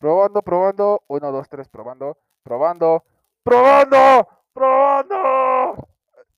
Probando, 0.00 0.40
probando. 0.40 1.02
Uno, 1.08 1.30
dos, 1.30 1.46
tres, 1.50 1.68
probando, 1.68 2.16
probando, 2.42 3.04
probando, 3.42 4.28
probando. 4.54 5.88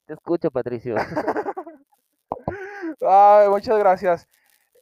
Te 0.04 0.14
escucho, 0.14 0.50
Patricio. 0.50 0.96
Ay, 3.00 3.48
muchas 3.48 3.78
gracias. 3.78 4.26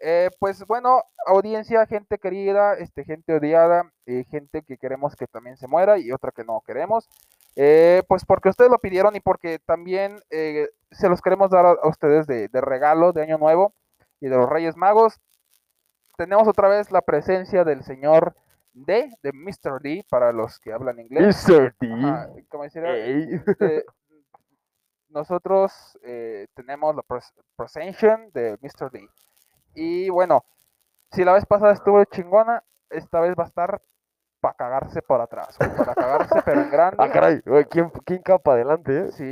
Eh, 0.00 0.30
pues 0.38 0.66
bueno, 0.66 1.02
audiencia, 1.26 1.84
gente 1.84 2.16
querida, 2.16 2.72
este, 2.72 3.04
gente 3.04 3.34
odiada, 3.34 3.92
eh, 4.06 4.24
gente 4.30 4.62
que 4.62 4.78
queremos 4.78 5.14
que 5.14 5.26
también 5.26 5.58
se 5.58 5.68
muera 5.68 5.98
y 5.98 6.10
otra 6.10 6.32
que 6.34 6.44
no 6.44 6.62
queremos. 6.66 7.06
Eh, 7.56 8.02
pues 8.08 8.24
porque 8.24 8.48
ustedes 8.48 8.70
lo 8.70 8.78
pidieron 8.78 9.14
y 9.14 9.20
porque 9.20 9.58
también 9.58 10.22
eh, 10.30 10.70
se 10.90 11.10
los 11.10 11.20
queremos 11.20 11.50
dar 11.50 11.66
a, 11.66 11.72
a 11.72 11.86
ustedes 11.86 12.26
de, 12.26 12.48
de 12.48 12.60
regalo 12.62 13.12
de 13.12 13.20
Año 13.20 13.36
Nuevo 13.36 13.74
y 14.20 14.28
de 14.28 14.36
los 14.36 14.48
Reyes 14.48 14.74
Magos. 14.74 15.20
Tenemos 16.16 16.48
otra 16.48 16.68
vez 16.68 16.90
la 16.90 17.02
presencia 17.02 17.64
del 17.64 17.84
señor 17.84 18.34
D, 18.72 19.10
de 19.22 19.32
Mr. 19.32 19.80
D, 19.80 20.04
para 20.08 20.32
los 20.32 20.58
que 20.60 20.72
hablan 20.72 21.00
inglés. 21.00 21.44
Mr. 21.48 21.74
D. 21.80 21.92
Ajá, 21.92 22.28
como 22.48 22.64
decía, 22.64 22.82
Ey. 22.94 23.40
eh, 23.60 23.84
nosotros 25.08 25.98
eh, 26.02 26.46
tenemos 26.54 26.94
la 26.94 27.02
pres- 27.02 27.34
presentation 27.56 28.30
de 28.32 28.56
Mr. 28.62 28.90
D. 28.90 29.08
Y 29.74 30.08
bueno, 30.10 30.44
si 31.10 31.24
la 31.24 31.32
vez 31.32 31.44
pasada 31.46 31.72
estuvo 31.72 32.02
chingona, 32.04 32.62
esta 32.90 33.20
vez 33.20 33.34
va 33.38 33.44
a 33.44 33.46
estar 33.48 33.82
para 34.40 34.54
cagarse 34.54 35.02
por 35.02 35.20
atrás, 35.20 35.56
para 35.58 35.94
cagarse 35.94 36.40
pero 36.44 36.62
en 36.62 36.70
grande. 36.70 36.96
Ah, 36.98 37.10
caray. 37.12 37.40
güey, 37.44 37.64
¿Quién, 37.66 37.90
quién 38.06 38.22
capa 38.22 38.52
adelante, 38.52 38.98
eh? 39.08 39.12
Sí, 39.12 39.24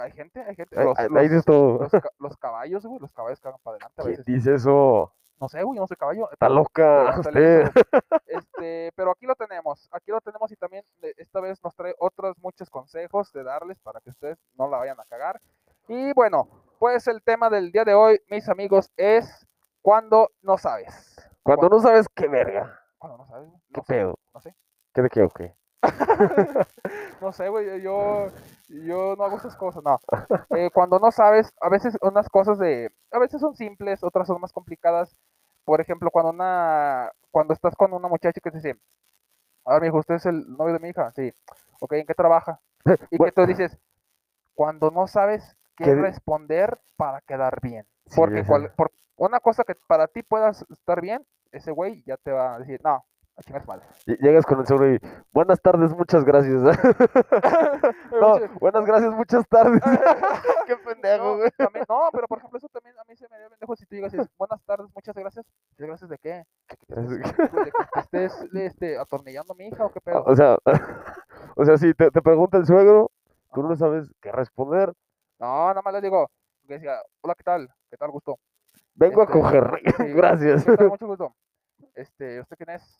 hay 0.00 0.12
gente, 0.12 0.40
hay 0.42 0.56
gente. 0.56 0.82
Los, 0.82 0.98
ahí- 0.98 1.08
los- 1.08 1.18
ahí 1.18 1.28
dices 1.28 1.44
todo. 1.44 1.78
los 1.80 1.90
ca- 1.92 2.10
los 2.18 2.36
caballos, 2.36 2.84
güey, 2.86 2.98
los 3.00 3.12
caballos 3.12 3.40
cagan 3.40 3.60
para 3.62 3.76
adelante 3.76 4.00
a 4.00 4.04
¿Quién 4.04 4.16
veces. 4.16 4.24
dice 4.26 4.54
eso? 4.54 5.12
No 5.40 5.48
sé, 5.48 5.62
güey, 5.62 5.78
no 5.78 5.86
soy 5.86 5.96
caballo. 5.96 6.30
Está 6.30 6.48
loca 6.48 7.14
usted. 7.18 7.70
Este, 8.26 8.92
pero 8.96 9.12
aquí 9.12 9.24
lo 9.24 9.34
tenemos, 9.34 9.88
aquí 9.92 10.10
lo 10.10 10.20
tenemos 10.20 10.50
y 10.52 10.56
también 10.56 10.84
eh, 11.02 11.14
esta 11.16 11.40
vez 11.40 11.62
nos 11.64 11.74
trae 11.74 11.94
otros 11.98 12.36
muchos 12.38 12.68
consejos 12.68 13.32
de 13.32 13.44
darles 13.44 13.78
para 13.80 14.00
que 14.00 14.10
ustedes 14.10 14.38
no 14.58 14.68
la 14.68 14.78
vayan 14.78 15.00
a 15.00 15.04
cagar. 15.04 15.40
Y 15.88 16.12
bueno, 16.12 16.48
pues 16.78 17.06
el 17.06 17.22
tema 17.22 17.48
del 17.48 17.72
día 17.72 17.84
de 17.84 17.94
hoy, 17.94 18.20
mis 18.28 18.48
amigos, 18.48 18.90
es 18.96 19.46
cuando 19.80 20.30
no 20.42 20.58
sabes. 20.58 21.16
Cuando 21.42 21.68
no 21.68 21.80
sabes 21.80 22.06
qué 22.14 22.28
verga. 22.28 22.78
Cuando 22.98 23.18
no 23.18 23.26
sabes, 23.26 23.48
güey, 23.48 23.60
¿Qué 23.72 23.80
no 23.80 23.84
sé, 23.84 23.94
pedo? 23.94 24.18
no 24.34 24.40
sé. 24.40 24.54
¿Qué 24.92 25.02
de 25.02 25.10
qué 25.10 25.22
o 25.22 25.30
qué? 25.30 25.54
No 27.20 27.32
sé, 27.32 27.48
güey, 27.48 27.80
yo, 27.80 28.26
yo 28.68 29.16
no 29.16 29.24
hago 29.24 29.38
esas 29.38 29.56
cosas, 29.56 29.82
no. 29.82 29.98
Eh, 30.54 30.70
cuando 30.72 30.98
no 30.98 31.10
sabes, 31.10 31.50
a 31.60 31.70
veces 31.70 31.96
unas 32.02 32.28
cosas 32.28 32.58
de, 32.58 32.90
a 33.10 33.18
veces 33.18 33.40
son 33.40 33.56
simples, 33.56 34.04
otras 34.04 34.26
son 34.26 34.40
más 34.40 34.52
complicadas. 34.52 35.16
Por 35.66 35.80
ejemplo, 35.82 36.10
cuando 36.10 36.30
una, 36.30 37.10
cuando 37.30 37.52
estás 37.52 37.74
con 37.76 37.92
una 37.92 38.08
muchacha 38.08 38.40
que 38.40 38.50
te 38.50 38.56
dice, 38.58 38.76
a 39.66 39.74
ver, 39.74 39.82
mijo, 39.82 39.98
¿usted 39.98 40.14
es 40.14 40.24
el 40.26 40.56
novio 40.56 40.72
de 40.72 40.78
mi 40.78 40.88
hija? 40.88 41.12
Sí. 41.14 41.30
Ok, 41.80 41.92
¿en 41.94 42.06
qué 42.06 42.14
trabaja? 42.14 42.58
Y 43.10 43.18
que 43.18 43.32
tú 43.32 43.44
dices, 43.46 43.76
cuando 44.54 44.90
no 44.90 45.06
sabes 45.08 45.56
qué 45.76 45.84
¿Qué 45.84 45.94
responder 45.96 46.78
para 46.96 47.20
quedar 47.20 47.60
bien. 47.60 47.84
Sí, 48.06 48.14
Porque 48.16 48.44
cual- 48.46 48.72
por 48.76 48.90
una 49.16 49.40
cosa 49.40 49.64
que 49.64 49.74
para 49.74 50.06
ti 50.06 50.22
puedas 50.22 50.64
estar 50.70 51.00
bien, 51.02 51.26
ese 51.52 51.70
güey 51.72 52.02
ya 52.06 52.16
te 52.16 52.30
va 52.32 52.54
a 52.54 52.58
decir, 52.60 52.80
no, 52.84 53.04
a 53.36 53.42
chingar 53.42 53.62
su 53.62 53.68
madre. 53.68 53.84
Ll- 54.06 54.18
Llegas 54.20 54.46
con 54.46 54.60
el 54.60 54.66
seguro 54.66 54.94
y 54.94 55.00
buenas 55.32 55.60
tardes, 55.60 55.92
muchas 55.94 56.24
gracias. 56.24 56.54
no, 58.20 58.38
buenas 58.60 58.84
gracias, 58.86 59.12
muchas 59.12 59.46
tardes. 59.48 59.82
Qué 60.66 60.76
pendejo, 60.76 61.24
No, 61.24 61.36
güey. 61.38 61.50
también- 61.56 61.84
no, 61.88 62.08
pero 62.12 62.26
por 62.28 62.38
ejemplo, 62.38 62.58
eso 62.58 62.68
también 62.68 62.94
a 62.98 63.04
mí 63.04 63.16
se 63.16 63.28
me 63.28 63.38
dio 63.38 63.48
pendejo 63.50 63.76
si 63.76 63.85
tú 63.96 64.00
llegas 64.00 64.14
y 64.14 64.16
dices, 64.18 64.32
buenas 64.38 64.62
tardes, 64.64 64.86
muchas 64.94 65.14
gracias. 65.14 65.46
¿Muchas 65.70 65.86
gracias 65.86 66.10
de 66.10 66.18
qué? 66.18 66.44
¿De 66.88 67.70
que 67.72 68.00
estés, 68.00 68.32
este, 68.54 68.98
atornillando 68.98 69.52
a 69.52 69.56
mi 69.56 69.68
hija 69.68 69.84
o 69.86 69.92
qué 69.92 70.00
pedo? 70.00 70.22
O 70.26 70.36
sea, 70.36 70.56
o 71.56 71.64
sea, 71.64 71.78
si 71.78 71.94
te, 71.94 72.10
te 72.10 72.22
pregunta 72.22 72.58
el 72.58 72.66
suegro, 72.66 73.10
tú 73.54 73.62
no 73.62 73.76
sabes 73.76 74.10
qué 74.20 74.32
responder. 74.32 74.92
No, 75.38 75.68
nada 75.68 75.82
más 75.82 75.94
le 75.94 76.00
digo, 76.00 76.30
que 76.66 76.74
decía, 76.74 77.00
hola, 77.22 77.34
¿qué 77.34 77.44
tal? 77.44 77.68
¿Qué 77.90 77.96
tal? 77.96 78.10
Gusto. 78.10 78.38
Vengo 78.94 79.22
Este, 79.22 79.32
a 79.32 79.42
coger. 79.42 79.70
Sí, 79.96 80.12
Gracias. 80.12 80.66
Mucho 80.66 81.06
gusto. 81.06 81.34
Este, 81.94 82.40
¿usted 82.40 82.56
quién 82.56 82.70
es? 82.70 82.95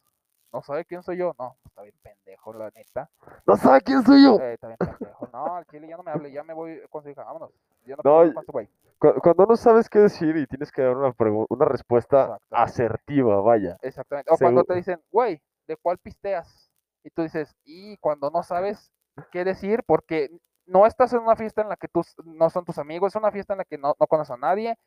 ¿No 0.57 0.63
sabe 0.63 0.87
quién 0.87 1.03
soy 1.03 1.19
yo? 1.19 1.35
No, 1.39 1.55
está 1.67 1.83
bien 1.83 1.95
pendejo, 2.03 2.55
la 2.55 2.71
neta. 2.71 3.11
No 3.47 3.57
sabe 3.59 3.83
quién 3.83 4.03
soy 4.03 4.25
yo. 4.25 4.39
Eh, 4.41 4.55
está 4.55 4.69
bien 4.69 4.79
pendejo. 4.79 5.29
No, 5.31 5.57
al 5.57 5.67
chile 5.67 5.87
ya 5.87 5.99
no 5.99 6.03
me 6.03 6.11
hable, 6.11 6.33
ya 6.33 6.43
me 6.45 6.55
voy 6.55 6.81
con 6.89 7.03
su 7.03 7.11
hija, 7.11 7.25
vámonos. 7.25 7.51
Ya 7.85 7.95
no, 8.03 8.25
No, 8.25 8.33
güey. 8.47 8.71
Cu- 8.99 9.21
Cuando 9.23 9.45
no 9.45 9.55
sabes 9.57 9.91
qué 9.91 9.99
decir 9.99 10.35
y 10.39 10.47
tienes 10.47 10.73
que 10.73 10.81
dar 10.81 10.97
una, 10.97 11.15
una 11.51 11.65
respuesta 11.67 12.39
asertiva, 12.51 13.43
vaya. 13.43 13.77
Exactamente. 13.83 14.33
O 14.33 14.39
cuando 14.39 14.65
te 14.65 14.75
dicen, 14.77 14.99
güey, 15.13 15.43
¿de 15.67 15.77
cuál 15.77 15.99
pisteas? 15.99 16.71
Y 17.05 17.11
tú 17.11 17.21
dices, 17.21 17.55
y 17.63 17.99
cuando 17.99 18.31
no 18.31 18.43
sabes 18.43 18.91
qué 19.31 19.45
decir, 19.45 19.83
porque 19.87 20.31
no 20.65 20.87
estás 20.87 21.13
en 21.13 21.19
una 21.21 21.37
fiesta 21.37 21.61
en 21.61 21.69
la 21.69 21.77
que 21.77 21.89
tú 21.89 22.01
no 22.25 22.49
son 22.49 22.65
tus 22.65 22.79
amigos, 22.79 23.13
es 23.13 23.17
una 23.17 23.31
fiesta 23.31 23.53
en 23.53 23.59
la 23.59 23.65
que 23.67 23.77
no, 23.77 23.95
no 24.01 24.07
conoces 24.07 24.31
a 24.33 24.39
nadie, 24.39 24.79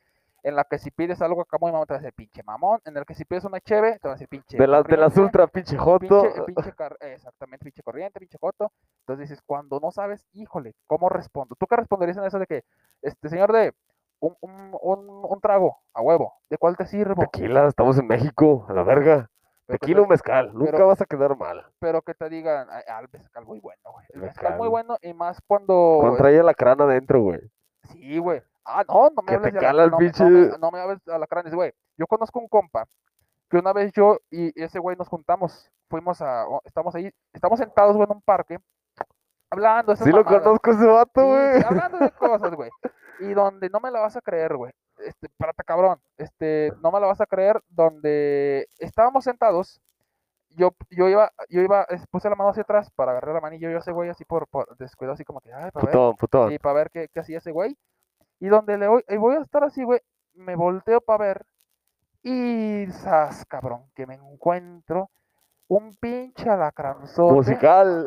en 0.44 0.56
la 0.56 0.64
que 0.64 0.78
si 0.80 0.92
pides 0.92 1.22
algo 1.22 1.42
acá 1.42 1.58
muy 1.60 1.72
mamón 1.72 1.86
te 1.88 1.94
va 1.94 1.98
a 2.00 2.02
decir 2.02 2.14
pinche 2.14 2.44
mamón, 2.44 2.80
en 2.86 2.96
el 2.98 3.06
que 3.06 3.14
si 3.16 3.26
pides 3.26 3.44
una 3.46 3.60
cheve 3.60 4.00
te 4.00 4.08
va 4.08 4.14
a 4.14 4.16
decir 4.16 4.28
pinche. 4.28 4.58
De, 4.58 4.68
las 4.68 4.84
de 4.86 4.98
las 4.98 5.16
ultra 5.18 5.48
pinche 5.48 5.78
joto. 5.78 6.22
Pinche, 6.22 6.42
pinche 6.46 6.74
car- 6.74 6.98
exactamente, 7.02 7.64
pinche 7.66 7.84
corriente, 7.84 8.20
pinche 8.20 8.38
coto. 8.38 8.72
Entonces 9.02 9.30
dices, 9.30 9.44
cuando 9.46 9.80
no 9.80 9.92
sabes, 9.92 10.26
híjole, 10.34 10.74
¿cómo 10.88 11.10
respondo? 11.10 11.56
¿Tú 11.60 11.66
qué 11.68 11.76
responderías 11.76 12.18
en 12.18 12.24
eso 12.26 12.40
de 12.40 12.48
que, 12.48 12.64
este 13.02 13.30
señor 13.30 13.52
de 13.52 13.74
un, 14.20 14.36
un, 14.42 14.78
un, 14.82 15.10
un 15.30 15.42
trago 15.42 15.78
a 15.94 16.02
huevo, 16.02 16.34
¿de 16.50 16.58
cuál 16.58 16.76
te 16.76 16.86
sirvo? 16.86 17.22
Tequila, 17.22 17.68
estamos 17.68 17.98
en 17.98 18.08
México, 18.08 18.66
a 18.68 18.74
la 18.74 18.84
verga. 18.84 19.30
Tequila 19.68 20.02
o 20.02 20.08
mezcal, 20.08 20.52
nunca 20.54 20.84
vas 20.84 21.00
a 21.00 21.06
quedar 21.06 21.38
mal. 21.38 21.64
pero 21.78 22.02
que 22.02 22.16
te 22.16 22.28
digan, 22.28 22.68
"Ay, 22.72 22.82
ah, 22.90 23.02
el 23.02 23.08
mezcal 23.14 23.46
muy 23.46 23.60
bueno, 23.60 23.82
güey. 23.94 24.06
El 24.10 24.16
El 24.16 24.22
mezcal 24.26 24.58
muy 24.58 24.68
mezcal. 24.68 24.70
bueno 24.70 24.98
y 25.04 25.14
más 25.14 25.40
cuando... 25.46 25.98
Cuando 26.02 26.18
traía 26.18 26.42
la 26.42 26.56
crana 26.56 26.86
adentro, 26.86 27.22
güey. 27.22 27.40
Sí, 27.92 28.18
güey. 28.18 28.42
Ah, 28.72 28.84
no, 28.88 29.10
no 29.10 29.22
me 29.24 29.34
hables 29.36 29.54
de 29.54 29.60
el 29.60 29.92
no, 29.92 29.98
me- 30.00 30.12
no 30.12 30.30
me, 30.30 30.58
no 30.60 30.72
me 30.72 30.80
hables 30.80 31.08
a 31.08 31.18
la 31.18 31.28
güey. 31.52 31.74
Yo 31.98 32.06
conozco 32.08 32.40
un 32.40 32.48
compa 32.48 32.86
que 33.50 33.58
una 33.58 33.74
vez 33.74 33.92
yo 33.94 34.20
y 34.30 34.62
ese 34.62 34.78
güey 34.80 34.96
nos 34.96 35.08
juntamos, 35.08 35.72
fuimos 35.90 36.22
a, 36.22 36.46
estamos 36.64 36.94
ahí, 36.96 37.12
estamos 37.34 37.60
sentados, 37.60 37.96
güey, 37.96 38.08
en 38.08 38.16
un 38.16 38.22
parque, 38.22 38.60
hablando. 39.50 39.96
Sí 39.96 40.10
lo 40.12 40.24
mamadas. 40.24 40.44
conozco 40.44 40.72
ese 40.72 40.86
vato, 40.86 41.26
güey. 41.26 41.64
hablando 41.64 41.98
de 41.98 42.12
cosas, 42.12 42.54
güey. 42.54 42.70
Y 43.20 43.34
donde 43.34 43.70
no 43.70 43.80
me 43.80 43.92
la 43.92 44.00
vas 44.02 44.16
a 44.16 44.22
creer, 44.22 44.56
güey. 44.56 44.72
Este, 45.00 45.28
cabrón. 45.66 46.00
Este, 46.18 46.72
no 46.82 46.92
me 46.92 47.00
la 47.00 47.08
vas 47.08 47.22
a 47.22 47.26
creer. 47.26 47.62
Donde 47.68 48.68
estábamos 48.78 49.24
sentados. 49.24 49.82
Yo, 50.52 50.74
yo 50.90 51.08
iba, 51.08 51.32
yo 51.50 51.62
iba, 51.62 51.86
puse 52.10 52.30
la 52.30 52.36
mano 52.36 52.50
hacia 52.50 52.64
atrás 52.64 52.90
para 52.92 53.12
agarrar 53.12 53.36
la 53.36 53.42
manilla. 53.42 53.70
Yo 53.70 53.78
ese 53.78 53.92
güey 53.92 54.10
así 54.10 54.26
por, 54.26 54.48
por 54.48 54.76
descuido, 54.78 55.14
así 55.14 55.24
como 55.24 55.42
que, 55.42 55.54
ay, 55.54 55.72
para 55.72 55.86
ver. 55.86 55.94
Putón, 55.94 56.16
putón. 56.16 56.52
Y 56.52 56.60
para 56.60 56.74
ver 56.76 56.90
qué, 56.90 57.08
qué 57.14 57.20
hacía 57.20 57.38
ese 57.38 57.52
güey. 57.52 57.78
Y 58.40 58.48
donde 58.48 58.78
le 58.78 58.88
voy, 58.88 59.04
y 59.08 59.18
voy 59.18 59.36
a 59.36 59.40
estar 59.42 59.64
así, 59.64 59.84
güey. 59.84 60.00
Me 60.34 60.56
volteo 60.56 61.02
para 61.02 61.24
ver. 61.26 61.46
Y 62.24 62.86
sas, 62.92 63.46
cabrón, 63.46 63.86
que 63.96 64.06
me 64.06 64.16
encuentro 64.16 65.10
un 65.68 65.96
pinche 65.98 66.50
alacranzote. 66.50 67.34
Musical. 67.34 68.06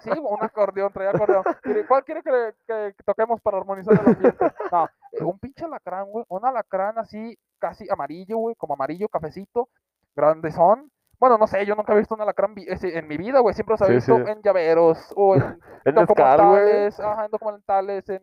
Sí, 0.00 0.10
un 0.10 0.42
acordeón, 0.42 0.92
traía 0.92 1.10
acordeón. 1.10 1.42
¿Cuál 1.88 2.04
quiere 2.04 2.22
que, 2.22 2.30
le- 2.30 2.54
que 2.66 2.94
toquemos 3.04 3.40
para 3.40 3.58
armonizar 3.58 3.94
el 3.94 4.00
ambiente? 4.14 4.52
No, 4.70 4.88
eh, 5.12 5.24
un 5.24 5.38
pinche 5.38 5.64
alacrán, 5.64 6.06
güey. 6.06 6.24
Un 6.28 6.44
alacrán 6.44 6.98
así, 6.98 7.36
casi 7.58 7.88
amarillo, 7.90 8.36
güey, 8.38 8.54
como 8.56 8.74
amarillo, 8.74 9.08
cafecito, 9.08 9.68
grandezón. 10.14 10.90
Bueno, 11.18 11.38
no 11.38 11.46
sé, 11.46 11.64
yo 11.64 11.74
nunca 11.76 11.94
he 11.94 11.98
visto 11.98 12.14
un 12.14 12.20
alacrán 12.20 12.54
en 12.56 13.08
mi 13.08 13.16
vida, 13.16 13.38
güey. 13.40 13.54
Siempre 13.54 13.76
los 13.78 13.88
he 13.88 13.94
visto 13.94 14.16
sí. 14.16 14.30
en 14.30 14.42
llaveros 14.42 15.12
o 15.16 15.34
en 15.36 15.42
En 15.84 15.94
mezcal, 15.94 16.06
documentales, 16.06 17.00
ajá, 17.00 17.24
en 17.24 17.30
documentales, 17.30 18.08
en... 18.08 18.22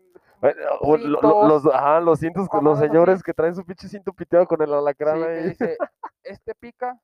O 0.82 0.98
lo- 0.98 1.08
lo- 1.22 1.22
cintos, 1.22 1.48
Los, 1.66 1.74
ajá, 1.74 2.00
los 2.00 2.20
cintos, 2.20 2.48
los 2.62 2.80
señores 2.80 3.22
que 3.24 3.34
traen 3.34 3.56
su 3.56 3.66
pinche 3.66 3.88
cinto 3.88 4.14
piteado 4.14 4.48
con 4.48 4.62
el 4.62 4.74
alacrán 4.74 5.18
Sí, 5.18 5.22
que 5.24 5.30
ahí. 5.30 5.50
dice, 5.50 5.78
este 6.24 6.56
pica, 6.56 6.98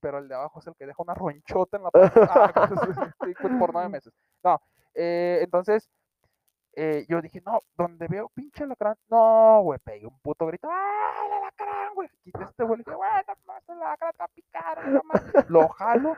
pero 0.00 0.18
el 0.18 0.28
de 0.28 0.34
abajo 0.34 0.60
es 0.60 0.66
el 0.66 0.74
que 0.76 0.86
deja 0.86 1.02
una 1.02 1.14
ronchota 1.14 1.76
en 1.76 1.84
la. 1.84 1.90
Ah, 2.30 2.52
pues, 3.18 3.36
por 3.58 3.72
nueve 3.72 3.88
meses. 3.88 4.12
No, 4.44 4.60
eh, 4.94 5.40
entonces 5.42 5.88
eh, 6.74 7.04
yo 7.08 7.20
dije, 7.20 7.42
no, 7.44 7.58
donde 7.76 8.06
veo 8.08 8.30
pinche 8.34 8.64
alacrán, 8.64 8.96
no, 9.08 9.60
güey, 9.62 9.78
pegué 9.80 10.06
un 10.06 10.18
puto 10.20 10.46
grito, 10.46 10.68
¡ah, 10.70 11.12
el 11.26 11.32
alacrán, 11.34 11.94
güey! 11.94 12.08
Quité 12.24 12.42
este 12.44 12.64
güey, 12.64 12.78
le 12.78 12.84
dije, 12.84 12.96
güey, 12.96 13.10
no 13.28 13.34
mames, 13.46 13.68
el 13.68 13.82
alacrán 13.82 14.10
está 14.10 14.28
picado, 14.28 14.82
no 14.86 15.00
mames". 15.04 15.50
Lo 15.50 15.68
jalo, 15.68 16.16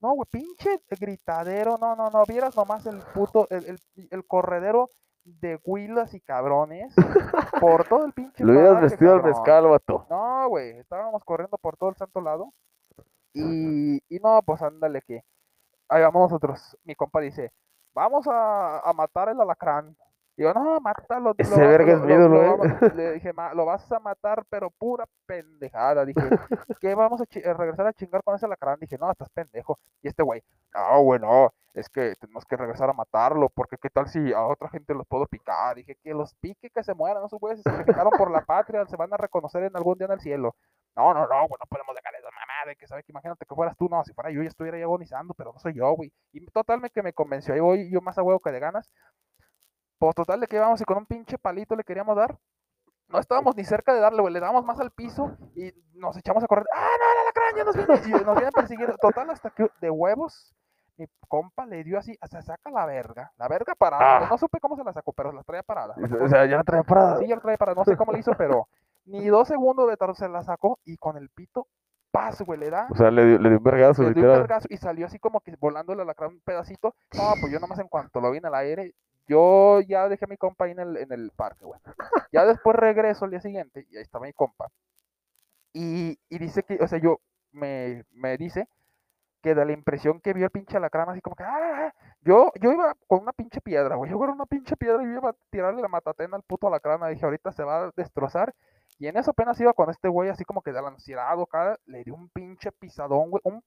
no, 0.00 0.12
güey, 0.12 0.26
pinche 0.30 0.80
gritadero, 0.90 1.76
no, 1.80 1.96
no, 1.96 2.10
no, 2.10 2.24
vieras 2.24 2.56
nomás 2.56 2.86
el 2.86 2.98
puto, 3.14 3.48
el, 3.50 3.64
el, 3.66 3.78
el 4.10 4.26
corredero 4.26 4.88
de 5.26 5.60
huilas 5.64 6.14
y 6.14 6.20
cabrones 6.20 6.94
por 7.60 7.84
todo 7.86 8.04
el 8.06 8.12
pinche 8.14 8.44
Lo 8.44 8.52
hubieras 8.52 8.80
parque, 8.80 8.80
vestido 8.80 9.14
al 9.14 9.22
cabrón. 9.22 9.24
mezcal, 9.24 9.66
vato. 9.68 10.06
No, 10.08 10.48
güey, 10.48 10.78
estábamos 10.78 11.24
corriendo 11.24 11.58
por 11.58 11.76
todo 11.76 11.90
el 11.90 11.96
santo 11.96 12.20
lado. 12.20 12.52
Y, 13.34 13.96
y 14.14 14.20
no, 14.20 14.42
pues 14.44 14.62
ándale 14.62 15.02
que. 15.02 15.24
Ahí 15.88 16.02
vamos 16.02 16.22
nosotros. 16.30 16.76
Mi 16.84 16.94
compa 16.94 17.20
dice, 17.20 17.52
vamos 17.94 18.26
a, 18.28 18.80
a 18.80 18.92
matar 18.92 19.28
el 19.28 19.40
alacrán. 19.40 19.96
Digo, 20.36 20.52
no, 20.52 20.78
mátalo. 20.80 21.34
Ese 21.38 21.60
va- 21.60 21.66
verga 21.68 21.92
es 21.94 22.00
mi 22.00 22.12
ídolo, 22.12 22.28
lo 22.28 22.42
¿eh? 22.42 22.48
vamos- 22.48 22.66
Le 22.94 23.12
dije, 23.14 23.32
"Ma- 23.32 23.54
lo 23.54 23.64
vas 23.64 23.90
a 23.90 23.98
matar, 24.00 24.44
pero 24.50 24.70
pura 24.70 25.06
pendejada. 25.26 26.04
Dije, 26.04 26.20
¿qué 26.80 26.94
vamos 26.94 27.20
a, 27.22 27.24
a 27.24 27.54
regresar 27.54 27.86
a 27.86 27.92
chingar 27.94 28.22
con 28.22 28.34
ese 28.34 28.44
alacrán? 28.46 28.78
Dije, 28.78 28.98
no, 28.98 29.10
estás 29.10 29.30
pendejo. 29.30 29.78
Y 30.02 30.08
este 30.08 30.22
güey, 30.22 30.42
no, 30.74 31.00
güey, 31.02 31.20
no, 31.20 31.52
es 31.72 31.88
que 31.88 32.14
tenemos 32.20 32.44
que 32.44 32.56
regresar 32.56 32.90
a 32.90 32.92
matarlo, 32.92 33.48
porque 33.48 33.76
qué 33.80 33.88
tal 33.90 34.08
si 34.08 34.32
a 34.34 34.44
otra 34.46 34.68
gente 34.68 34.92
los 34.94 35.06
puedo 35.06 35.26
picar. 35.26 35.76
Dije, 35.76 35.96
que 36.02 36.12
los 36.12 36.34
pique, 36.34 36.68
que 36.70 36.84
se 36.84 36.94
mueran, 36.94 37.24
esos 37.24 37.40
güeyes 37.40 37.62
se 37.62 37.70
sacrificaron 37.70 38.12
por 38.18 38.30
la 38.30 38.42
patria, 38.42 38.84
se 38.86 38.96
van 38.96 39.12
a 39.14 39.16
reconocer 39.16 39.62
en 39.62 39.74
algún 39.76 39.96
día 39.96 40.06
en 40.06 40.12
el 40.12 40.20
cielo. 40.20 40.54
No, 40.96 41.12
no, 41.14 41.20
no, 41.20 41.26
güey, 41.48 41.58
no 41.60 41.66
podemos 41.68 41.94
dejar 41.94 42.14
esa 42.14 42.28
mamá 42.30 42.66
de 42.66 42.76
que 42.76 42.86
sabe 42.86 43.02
que 43.02 43.12
imagínate 43.12 43.44
que 43.46 43.54
fueras 43.54 43.76
tú, 43.76 43.88
no, 43.90 44.02
si 44.04 44.12
fuera 44.14 44.30
yo 44.30 44.42
ya 44.42 44.48
estuviera 44.48 44.76
ahí 44.76 44.82
agonizando, 44.82 45.34
pero 45.34 45.52
no 45.52 45.58
soy 45.58 45.74
yo, 45.74 45.90
güey. 45.92 46.10
Y 46.32 46.44
total 46.46 46.80
me 46.80 46.90
que 46.90 47.02
me 47.02 47.12
convenció, 47.12 47.52
ahí 47.54 47.60
voy 47.60 47.90
yo 47.90 48.00
más 48.02 48.16
a 48.18 48.22
huevo 48.22 48.40
que 48.40 48.50
de 48.52 48.60
ganas. 48.60 48.90
Pues 49.98 50.14
total 50.14 50.40
de 50.40 50.46
que 50.46 50.56
íbamos 50.56 50.80
y 50.80 50.84
con 50.84 50.98
un 50.98 51.06
pinche 51.06 51.38
palito 51.38 51.74
le 51.74 51.84
queríamos 51.84 52.16
dar. 52.16 52.36
No 53.08 53.18
estábamos 53.18 53.56
ni 53.56 53.64
cerca 53.64 53.94
de 53.94 54.00
darle, 54.00 54.20
güey, 54.20 54.34
le 54.34 54.40
damos 54.40 54.64
más 54.64 54.80
al 54.80 54.90
piso 54.90 55.36
y 55.54 55.72
nos 55.94 56.16
echamos 56.16 56.42
a 56.42 56.46
correr. 56.46 56.66
¡Ah, 56.74 56.88
no, 56.98 57.12
el 57.12 57.18
alacrán 57.20 57.56
ya 57.56 57.64
nos 57.64 57.76
viene! 57.76 58.20
Y 58.20 58.24
nos 58.24 58.34
vienen 58.34 58.52
persiguiendo. 58.52 58.96
Total, 58.98 59.30
hasta 59.30 59.50
que 59.50 59.70
de 59.80 59.90
huevos, 59.90 60.54
mi 60.96 61.06
compa 61.28 61.66
le 61.66 61.84
dio 61.84 61.98
así, 61.98 62.18
se 62.28 62.42
saca 62.42 62.70
la 62.70 62.84
verga, 62.84 63.32
la 63.36 63.48
verga 63.48 63.74
parada. 63.74 64.26
Ah. 64.26 64.28
No 64.28 64.36
supe 64.38 64.58
cómo 64.60 64.76
se 64.76 64.84
la 64.84 64.92
sacó, 64.92 65.12
pero 65.12 65.32
la 65.32 65.44
traía 65.44 65.62
parada. 65.62 65.94
O 66.20 66.28
sea, 66.28 66.46
ya 66.46 66.56
la 66.56 66.64
traía 66.64 66.82
parada. 66.82 67.18
Sí, 67.18 67.28
ya 67.28 67.36
la 67.36 67.42
traía 67.42 67.58
parada, 67.58 67.76
no 67.76 67.84
sé 67.84 67.96
cómo 67.96 68.12
le 68.12 68.18
hizo, 68.18 68.32
pero 68.36 68.68
ni 69.04 69.26
dos 69.28 69.46
segundos 69.46 69.88
de 69.88 69.96
tarde 69.96 70.14
se 70.14 70.28
la 70.28 70.42
sacó 70.42 70.80
y 70.84 70.96
con 70.96 71.16
el 71.16 71.30
pito, 71.30 71.68
paz, 72.10 72.42
güey, 72.42 72.58
le 72.58 72.70
da. 72.70 72.88
O 72.90 72.96
sea, 72.96 73.10
le 73.12 73.24
dio, 73.24 73.38
le 73.38 73.50
dio 73.50 73.58
un 73.58 73.64
vergazo, 73.64 74.02
Le 74.02 74.14
dio 74.14 74.24
un 74.24 74.38
vergazo 74.38 74.66
y 74.68 74.78
salió 74.78 75.06
así 75.06 75.20
como 75.20 75.40
que 75.40 75.54
volando 75.60 75.92
el 75.92 76.00
alacrán 76.00 76.32
un 76.32 76.40
pedacito. 76.40 76.94
No, 77.14 77.34
pues 77.40 77.52
yo 77.52 77.60
nomás 77.60 77.78
en 77.78 77.88
cuanto 77.88 78.20
lo 78.20 78.32
vi 78.32 78.38
en 78.38 78.46
el 78.46 78.54
aire, 78.54 78.94
yo 79.28 79.80
ya 79.80 80.08
dejé 80.08 80.24
a 80.24 80.28
mi 80.28 80.36
compa 80.36 80.66
ahí 80.66 80.72
en 80.72 80.80
el, 80.80 80.96
en 80.98 81.12
el 81.12 81.30
parque, 81.32 81.64
güey. 81.64 81.80
Ya 82.32 82.44
después 82.44 82.76
regreso 82.76 83.24
al 83.24 83.30
día 83.30 83.40
siguiente 83.40 83.86
y 83.90 83.96
ahí 83.96 84.02
estaba 84.02 84.26
mi 84.26 84.32
compa. 84.32 84.68
Y, 85.72 86.18
y 86.28 86.38
dice 86.38 86.62
que, 86.62 86.78
o 86.82 86.88
sea, 86.88 86.98
yo, 86.98 87.20
me, 87.52 88.04
me 88.12 88.36
dice 88.36 88.68
que 89.42 89.54
da 89.54 89.64
la 89.64 89.72
impresión 89.72 90.20
que 90.20 90.32
vio 90.32 90.46
el 90.46 90.50
pinche 90.50 90.76
alacrán 90.76 91.08
así 91.08 91.20
como 91.20 91.36
que, 91.36 91.44
ah, 91.44 91.94
yo, 92.22 92.50
yo 92.60 92.72
iba 92.72 92.94
con 93.06 93.20
una 93.22 93.32
pinche 93.32 93.60
piedra, 93.60 93.96
güey. 93.96 94.10
Yo 94.10 94.18
con 94.18 94.30
una 94.30 94.46
pinche 94.46 94.76
piedra 94.76 95.02
y 95.04 95.06
iba 95.06 95.30
a 95.30 95.36
tirarle 95.50 95.82
la 95.82 95.88
matatena 95.88 96.36
al 96.36 96.42
puto 96.42 96.66
alacrán. 96.68 97.08
Dije, 97.10 97.24
ahorita 97.24 97.52
se 97.52 97.64
va 97.64 97.84
a 97.84 97.90
destrozar. 97.96 98.54
Y 98.98 99.06
en 99.08 99.16
eso 99.16 99.30
apenas 99.32 99.60
iba 99.60 99.72
con 99.74 99.90
este 99.90 100.08
güey 100.08 100.30
así 100.30 100.44
como 100.44 100.62
que 100.62 100.72
de 100.72 100.82
la 100.82 101.32
acá, 101.32 101.78
le 101.86 102.02
dio 102.04 102.14
un 102.14 102.28
pinche 102.30 102.72
pisadón, 102.72 103.30
güey, 103.30 103.40
un 103.44 103.62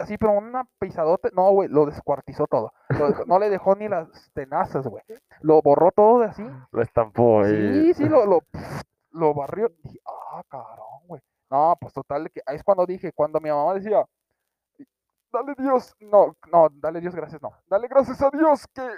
así, 0.00 0.18
pero 0.18 0.32
una 0.32 0.66
pisadote, 0.78 1.30
no, 1.34 1.50
güey, 1.50 1.68
lo 1.68 1.86
descuartizó 1.86 2.46
todo. 2.46 2.72
Lo 2.88 3.24
no 3.26 3.38
le 3.38 3.50
dejó 3.50 3.74
ni 3.74 3.88
las 3.88 4.30
tenazas, 4.32 4.86
güey. 4.86 5.02
Lo 5.40 5.60
borró 5.62 5.90
todo 5.92 6.20
de 6.20 6.26
así. 6.26 6.44
Lo 6.70 6.82
estampó 6.82 7.42
ahí. 7.42 7.92
Sí, 7.92 7.94
sí, 7.94 8.08
lo, 8.08 8.26
lo, 8.26 8.40
lo 9.10 9.34
barrió. 9.34 9.70
Dije, 9.82 9.98
ah, 10.06 10.42
cabrón, 10.48 11.06
güey. 11.06 11.22
No, 11.50 11.76
pues 11.80 11.92
total, 11.92 12.30
que 12.30 12.40
ahí 12.46 12.56
es 12.56 12.64
cuando 12.64 12.86
dije, 12.86 13.12
cuando 13.12 13.40
mi 13.40 13.50
mamá 13.50 13.74
decía, 13.74 14.04
dale 15.32 15.54
Dios, 15.58 15.94
no, 16.00 16.34
no, 16.50 16.68
dale 16.72 17.00
Dios 17.00 17.14
gracias, 17.14 17.42
no. 17.42 17.52
Dale 17.66 17.88
gracias 17.88 18.20
a 18.22 18.30
Dios 18.30 18.66
que 18.72 18.88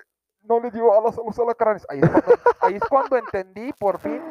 no 0.42 0.60
le 0.60 0.70
dio 0.70 0.92
alas 0.96 1.18
a 1.18 1.22
los 1.24 1.38
alacranes. 1.38 1.86
Ahí 1.88 2.00
es 2.00 2.08
cuando, 2.08 2.32
ahí 2.60 2.74
es 2.74 2.82
cuando 2.88 3.16
entendí 3.16 3.72
por 3.72 3.98
fin 3.98 4.22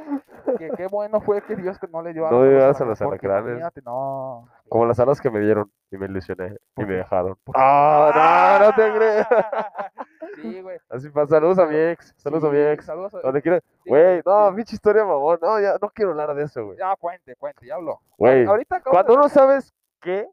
que 0.57 0.69
qué 0.77 0.87
bueno 0.87 1.21
fue 1.21 1.41
que 1.41 1.55
Dios 1.55 1.77
que 1.79 1.87
no 1.87 2.01
le 2.01 2.13
dio 2.13 2.27
alas 2.27 2.39
No 2.39 2.45
dio 2.49 2.63
alas 2.63 2.81
a 3.01 3.05
alacranes, 3.05 3.59
los 3.59 3.85
no. 3.85 4.47
Como 4.69 4.85
las 4.85 4.99
alas 4.99 5.21
que 5.21 5.29
me 5.29 5.39
dieron 5.39 5.71
y 5.91 5.97
me 5.97 6.05
ilusioné 6.07 6.47
y 6.53 6.57
¿Por 6.73 6.87
me 6.87 6.95
dejaron. 6.95 7.37
¡Ah, 7.55 8.57
no, 8.59 8.65
no 8.67 8.75
te 8.75 8.93
crees! 8.97 9.27
Sí, 10.41 10.61
güey. 10.61 10.77
Así 10.89 11.09
pasa. 11.09 11.35
Saludos 11.35 11.57
a 11.59 11.65
mi 11.65 11.77
ex. 11.77 12.13
Saludos 12.17 12.43
a 12.43 12.49
mi 12.49 12.57
ex. 12.59 12.85
Saludos 12.85 13.13
a 13.15 13.21
Donde 13.21 13.41
quieras. 13.41 13.63
sí, 13.83 13.89
Güey, 13.89 14.21
no, 14.25 14.53
pinche 14.53 14.75
historia, 14.75 15.05
mamón. 15.05 15.39
No, 15.41 15.59
ya 15.61 15.77
no 15.81 15.89
quiero 15.89 16.11
hablar 16.11 16.35
de 16.35 16.43
eso, 16.43 16.65
güey. 16.65 16.77
Ya, 16.77 16.93
cuente, 16.97 17.35
cuente, 17.37 17.65
ya 17.65 17.75
habló. 17.75 18.01
Güey, 18.17 18.45
Ahorita 18.45 18.81
cuando 18.83 19.13
de- 19.13 19.19
no 19.19 19.29
sabes 19.29 19.73
qué 20.01 20.27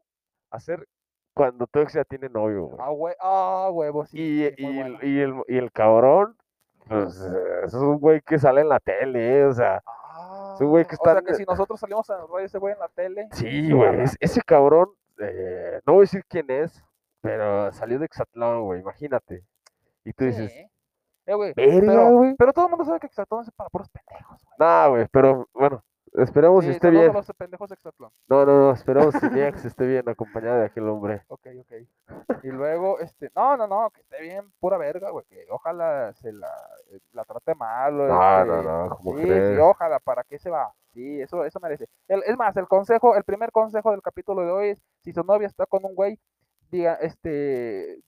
hacer 0.51 0.85
cuando 1.33 1.65
tu 1.67 1.79
ex 1.79 1.93
ya 1.93 2.03
tiene 2.03 2.27
novio, 2.27 2.65
güey. 2.65 2.77
Ah, 2.81 2.91
hue- 2.91 3.15
ah, 3.21 3.69
huevo, 3.71 4.05
sí. 4.05 4.45
Y, 4.57 4.63
muy 4.65 4.71
y, 4.73 4.81
bueno. 4.81 4.97
y 5.03 5.19
el, 5.21 5.35
y 5.47 5.57
el 5.57 5.71
cabrón, 5.71 6.35
pues, 6.89 7.17
es 7.63 7.73
un 7.73 7.97
güey 7.99 8.19
que 8.21 8.37
sale 8.37 8.59
en 8.61 8.69
la 8.69 8.81
tele, 8.81 9.45
o 9.45 9.53
sea, 9.53 9.81
Ah, 10.15 10.55
un 10.59 10.67
güey 10.69 10.85
que 10.85 10.95
O 10.99 11.03
sea 11.03 11.21
que 11.21 11.33
si 11.33 11.43
nosotros 11.43 11.79
salimos 11.79 12.07
el 12.09 12.17
radio 12.17 12.39
ese 12.45 12.59
güey 12.59 12.73
en 12.73 12.79
la 12.79 12.87
tele. 12.89 13.27
sí, 13.31 13.71
güey, 13.71 14.01
es- 14.01 14.15
ese 14.19 14.41
cabrón, 14.41 14.89
eh, 15.19 15.81
no 15.85 15.93
voy 15.93 16.01
a 16.01 16.03
decir 16.03 16.23
quién 16.27 16.49
es, 16.51 16.83
pero 17.21 17.71
salió 17.73 17.97
de 17.97 18.05
Exatlón, 18.05 18.63
güey, 18.63 18.81
imagínate. 18.81 19.43
Y 20.05 20.13
tú 20.13 20.25
dices. 20.25 20.53
Eh, 21.25 21.33
güey, 21.33 21.53
pero, 21.53 22.51
todo 22.53 22.65
el 22.65 22.69
mundo 22.71 22.85
sabe 22.85 22.99
que 22.99 23.07
Exatlón 23.07 23.41
es 23.43 23.51
para 23.51 23.69
puros 23.69 23.89
pendejos, 23.89 24.43
güey. 24.43 24.55
Nah, 24.59 24.87
güey, 24.87 25.07
pero 25.11 25.47
bueno, 25.53 25.83
esperemos 26.15 26.63
Sí, 26.63 26.69
si 26.69 26.75
esté 26.75 26.89
bien. 26.89 27.11
los 27.13 27.25
pendejos 27.37 27.69
de 27.69 27.75
Exatlón. 27.75 28.11
No, 28.27 28.45
no, 28.45 28.59
no, 28.59 28.71
esperemos 28.71 29.13
si 29.15 29.29
mi 29.29 29.41
ex 29.41 29.65
esté 29.65 29.85
bien 29.85 30.07
acompañada 30.07 30.59
de 30.59 30.65
aquel 30.65 30.87
hombre. 30.89 31.23
Ok, 31.27 31.47
ok. 31.59 32.43
Y 32.43 32.47
luego, 32.47 32.99
este, 32.99 33.31
no, 33.35 33.57
no, 33.57 33.67
no, 33.67 33.89
que 33.91 34.01
esté 34.01 34.21
bien, 34.21 34.51
pura 34.59 34.77
verga, 34.77 35.09
güey, 35.11 35.25
que 35.29 35.45
ojalá 35.49 36.13
se 36.13 36.31
la, 36.33 36.47
eh, 36.91 36.99
la 37.13 37.23
trate 37.25 37.55
mal. 37.55 37.95
No, 37.97 38.03
este, 38.41 38.51
no, 38.51 38.61
no, 38.63 38.95
¿cómo 38.97 39.17
sí, 39.17 39.23
crees? 39.23 39.55
sí, 39.55 39.61
ojalá, 39.61 39.99
¿para 39.99 40.23
qué 40.23 40.37
se 40.39 40.49
va? 40.49 40.73
Sí, 40.93 41.21
eso, 41.21 41.43
eso 41.45 41.59
merece. 41.59 41.87
El- 42.07 42.23
es 42.25 42.37
más, 42.37 42.55
el 42.57 42.67
consejo, 42.67 43.15
el 43.15 43.23
primer 43.23 43.51
consejo 43.51 43.91
del 43.91 44.01
capítulo 44.01 44.41
de 44.45 44.51
hoy 44.51 44.69
es, 44.69 44.81
si 45.01 45.11
su 45.13 45.23
novia 45.23 45.47
está 45.47 45.65
con 45.65 45.83
un 45.85 45.95
güey, 45.95 46.19
diga, 46.69 46.95
este, 46.95 47.99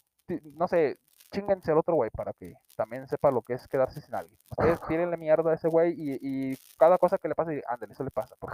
no 0.55 0.67
sé, 0.67 0.97
chinguense 1.31 1.72
al 1.72 1.77
otro 1.77 1.95
güey 1.95 2.10
para 2.12 2.33
que 2.33 2.54
también 2.75 3.07
sepa 3.07 3.31
lo 3.31 3.42
que 3.42 3.54
es 3.54 3.68
quedarse 3.68 4.01
sin 4.01 4.16
alguien. 4.16 4.38
Ustedes 4.51 4.80
tírenle 4.88 5.18
mierda 5.18 5.51
a 5.51 5.56
ese 5.56 5.68
güey 5.68 5.94
y, 5.98 6.19
y 6.22 6.57
cada 6.77 6.98
cosa 6.98 7.18
que 7.18 7.27
le 7.27 7.36
pase, 7.36 7.62
ándale, 7.68 7.94
eso 7.94 8.04
le 8.04 8.12
pasa, 8.12 8.36
por. 8.39 8.51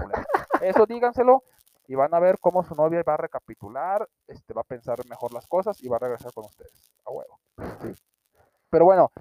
Eso 0.61 0.85
díganselo 0.85 1.43
y 1.87 1.95
van 1.95 2.13
a 2.13 2.19
ver 2.19 2.39
cómo 2.39 2.63
su 2.63 2.75
novia 2.75 3.03
va 3.07 3.15
a 3.15 3.17
recapitular, 3.17 4.07
este, 4.27 4.53
va 4.53 4.61
a 4.61 4.65
pensar 4.65 4.99
mejor 5.09 5.33
las 5.33 5.47
cosas 5.47 5.81
y 5.83 5.87
va 5.89 5.97
a 5.97 5.99
regresar 5.99 6.31
con 6.33 6.45
ustedes, 6.45 6.91
a 7.05 7.11
huevo. 7.11 7.39
Sí. 7.81 7.93
Pero 8.69 8.85
bueno, 8.85 9.11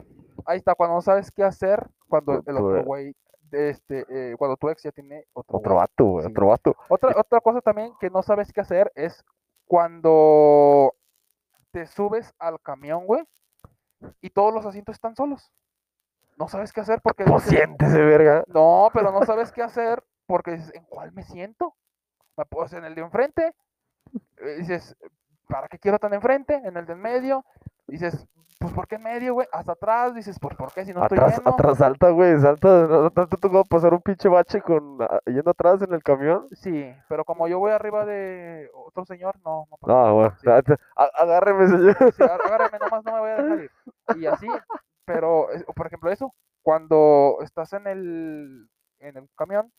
ahí 0.46 0.58
está, 0.58 0.74
cuando 0.74 0.94
no 0.96 1.02
sabes 1.02 1.30
qué 1.32 1.42
hacer, 1.42 1.84
cuando 2.08 2.42
el 2.46 2.56
otro 2.56 2.84
güey, 2.84 3.16
este, 3.50 4.04
eh, 4.08 4.36
cuando 4.38 4.56
tu 4.56 4.68
ex 4.68 4.82
ya 4.84 4.92
tiene 4.92 5.24
otro, 5.32 5.58
Otro 5.58 5.74
vato, 5.74 6.20
Sí. 6.20 6.26
otro 6.28 6.46
vato. 6.46 6.76
Otra, 6.88 7.18
otra 7.18 7.40
cosa 7.40 7.60
también 7.60 7.92
que 7.98 8.10
no 8.10 8.22
sabes 8.22 8.52
qué 8.52 8.60
hacer 8.60 8.92
es 8.94 9.24
cuando 9.66 10.94
te 11.72 11.86
subes 11.86 12.34
al 12.38 12.60
camión, 12.60 13.06
güey, 13.06 13.24
y 14.20 14.30
todos 14.30 14.52
los 14.54 14.66
asientos 14.66 14.94
están 14.94 15.14
solos. 15.16 15.52
No 16.36 16.48
sabes 16.48 16.72
qué 16.72 16.80
hacer 16.80 17.00
porque 17.02 17.24
Pues 17.24 17.44
siéntese, 17.44 18.00
verga. 18.02 18.44
no, 18.46 18.90
pero 18.94 19.12
no 19.12 19.22
sabes 19.26 19.52
qué 19.52 19.62
hacer 19.62 20.02
porque 20.26 20.52
dices, 20.52 20.72
¿en 20.74 20.84
cuál 20.84 21.12
me 21.12 21.22
siento? 21.22 21.76
¿Me 22.36 22.44
puedo 22.46 22.66
en 22.78 22.84
el 22.84 22.94
de 22.94 23.02
enfrente? 23.02 23.54
Eh, 24.38 24.56
Dices, 24.58 24.96
¿para 25.48 25.68
qué 25.68 25.78
quiero 25.78 25.98
tan 25.98 26.14
enfrente? 26.14 26.54
En 26.54 26.76
el 26.76 26.86
del 26.86 26.96
medio. 26.96 27.44
Dices, 27.86 28.26
pues 28.60 28.72
¿por 28.74 28.86
qué 28.86 28.98
medio, 28.98 29.34
güey? 29.34 29.48
Hasta 29.52 29.72
atrás. 29.72 30.14
Dices, 30.14 30.38
pues 30.38 30.54
¿por 30.54 30.70
qué 30.72 30.84
si 30.84 30.92
no 30.92 31.02
estoy 31.02 31.18
atrás, 31.18 31.38
lleno? 31.38 31.50
atrás 31.50 31.78
salta, 31.78 32.10
güey, 32.10 32.38
salta. 32.38 32.86
¿No, 32.86 33.10
te 33.10 33.36
tocó 33.38 33.64
pasar 33.64 33.94
un 33.94 34.02
pinche 34.02 34.28
bache 34.28 34.60
con 34.60 34.98
ah, 35.00 35.18
yendo 35.26 35.50
atrás 35.50 35.80
en 35.82 35.92
el 35.94 36.02
camión? 36.02 36.46
Sí, 36.52 36.94
pero 37.08 37.24
como 37.24 37.48
yo 37.48 37.58
voy 37.58 37.72
arriba 37.72 38.04
de 38.04 38.70
otro 38.74 39.04
señor, 39.06 39.34
no, 39.44 39.66
no 39.70 39.76
pasa 39.78 39.92
No, 39.92 40.14
güey. 40.14 40.30
Sí. 40.42 40.74
ah, 40.96 41.10
Agárreme, 41.18 41.66
señor. 41.68 41.96
Sí, 42.14 42.22
agá- 42.22 42.36
agárrame 42.44 42.78
nomás, 42.78 43.04
no 43.04 43.12
me 43.14 43.20
voy 43.20 43.30
a 43.30 43.42
dejar 43.42 43.60
ir. 43.64 43.70
Y 44.16 44.26
así, 44.26 44.46
pero, 45.06 45.46
por 45.74 45.86
ejemplo, 45.86 46.10
eso, 46.10 46.34
cuando 46.62 47.38
estás 47.40 47.72
en 47.72 47.86
el, 47.86 48.68
en 48.98 49.16
el 49.16 49.28
camión 49.36 49.72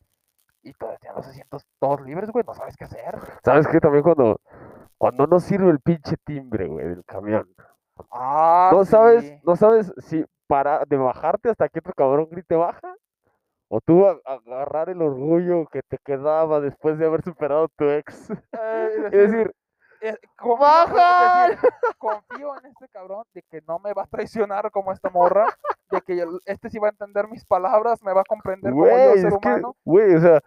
y 0.64 0.74
todavía 0.74 0.98
tienes 1.00 1.18
los 1.18 1.28
asientos 1.28 1.66
todos 1.80 2.02
libres, 2.02 2.32
güey, 2.32 2.44
no 2.48 2.56
sabes 2.56 2.76
qué 2.76 2.86
hacer. 2.86 3.16
¿Sabes 3.44 3.68
qué? 3.68 3.80
También 3.80 4.04
cuando, 4.04 4.42
cuando 4.98 5.28
no 5.28 5.40
sirve 5.40 5.70
el 5.70 5.80
pinche 5.80 6.16
timbre, 6.26 6.68
güey, 6.68 6.88
del 6.88 7.06
camión. 7.06 7.48
Ah, 8.12 8.70
No 8.74 8.86
sabes, 8.86 9.34
no 9.44 9.56
sabes 9.56 9.94
si 10.00 10.26
para 10.48 10.84
de 10.86 10.98
bajarte 10.98 11.50
hasta 11.50 11.70
que 11.70 11.80
otro 11.80 11.94
cabrón 11.96 12.28
grite 12.32 12.56
baja. 12.56 12.96
O 13.74 13.80
tú 13.80 14.06
a- 14.06 14.20
agarrar 14.26 14.90
el 14.90 15.02
orgullo 15.02 15.66
que 15.72 15.82
te 15.84 15.98
quedaba 16.04 16.60
después 16.60 16.98
de 16.98 17.06
haber 17.06 17.24
superado 17.24 17.66
a 17.66 17.68
tu 17.70 17.86
ex. 17.90 18.30
Eh, 18.30 18.36
Y 19.14 19.18
decir, 19.18 19.52
confío, 20.38 20.58
¡Baja! 20.58 21.46
es 21.46 21.62
decir, 21.62 21.70
confío 21.98 22.58
en 22.60 22.66
este 22.66 22.90
cabrón 22.90 23.24
de 23.34 23.44
que 23.44 23.62
no 23.68 23.80
me 23.80 23.94
va 23.94 24.04
a 24.04 24.08
traicionar 24.08 24.70
como 24.72 24.92
esta 24.92 25.10
morra, 25.10 25.46
de 25.90 26.02
que 26.02 26.18
yo- 26.18 26.40
este 26.46 26.70
sí 26.70 26.80
va 26.80 26.88
a 26.88 26.92
entender 26.92 27.28
mis 27.30 27.46
palabras, 27.46 28.02
me 28.04 28.12
va 28.14 28.22
a 28.22 28.26
comprender 28.26 28.74
como 28.74 28.86
yo, 28.88 29.14
ser 29.14 29.28
es 29.28 29.34
humano. 29.34 29.76
güey, 29.86 30.16
o 30.16 30.20
sea, 30.20 30.42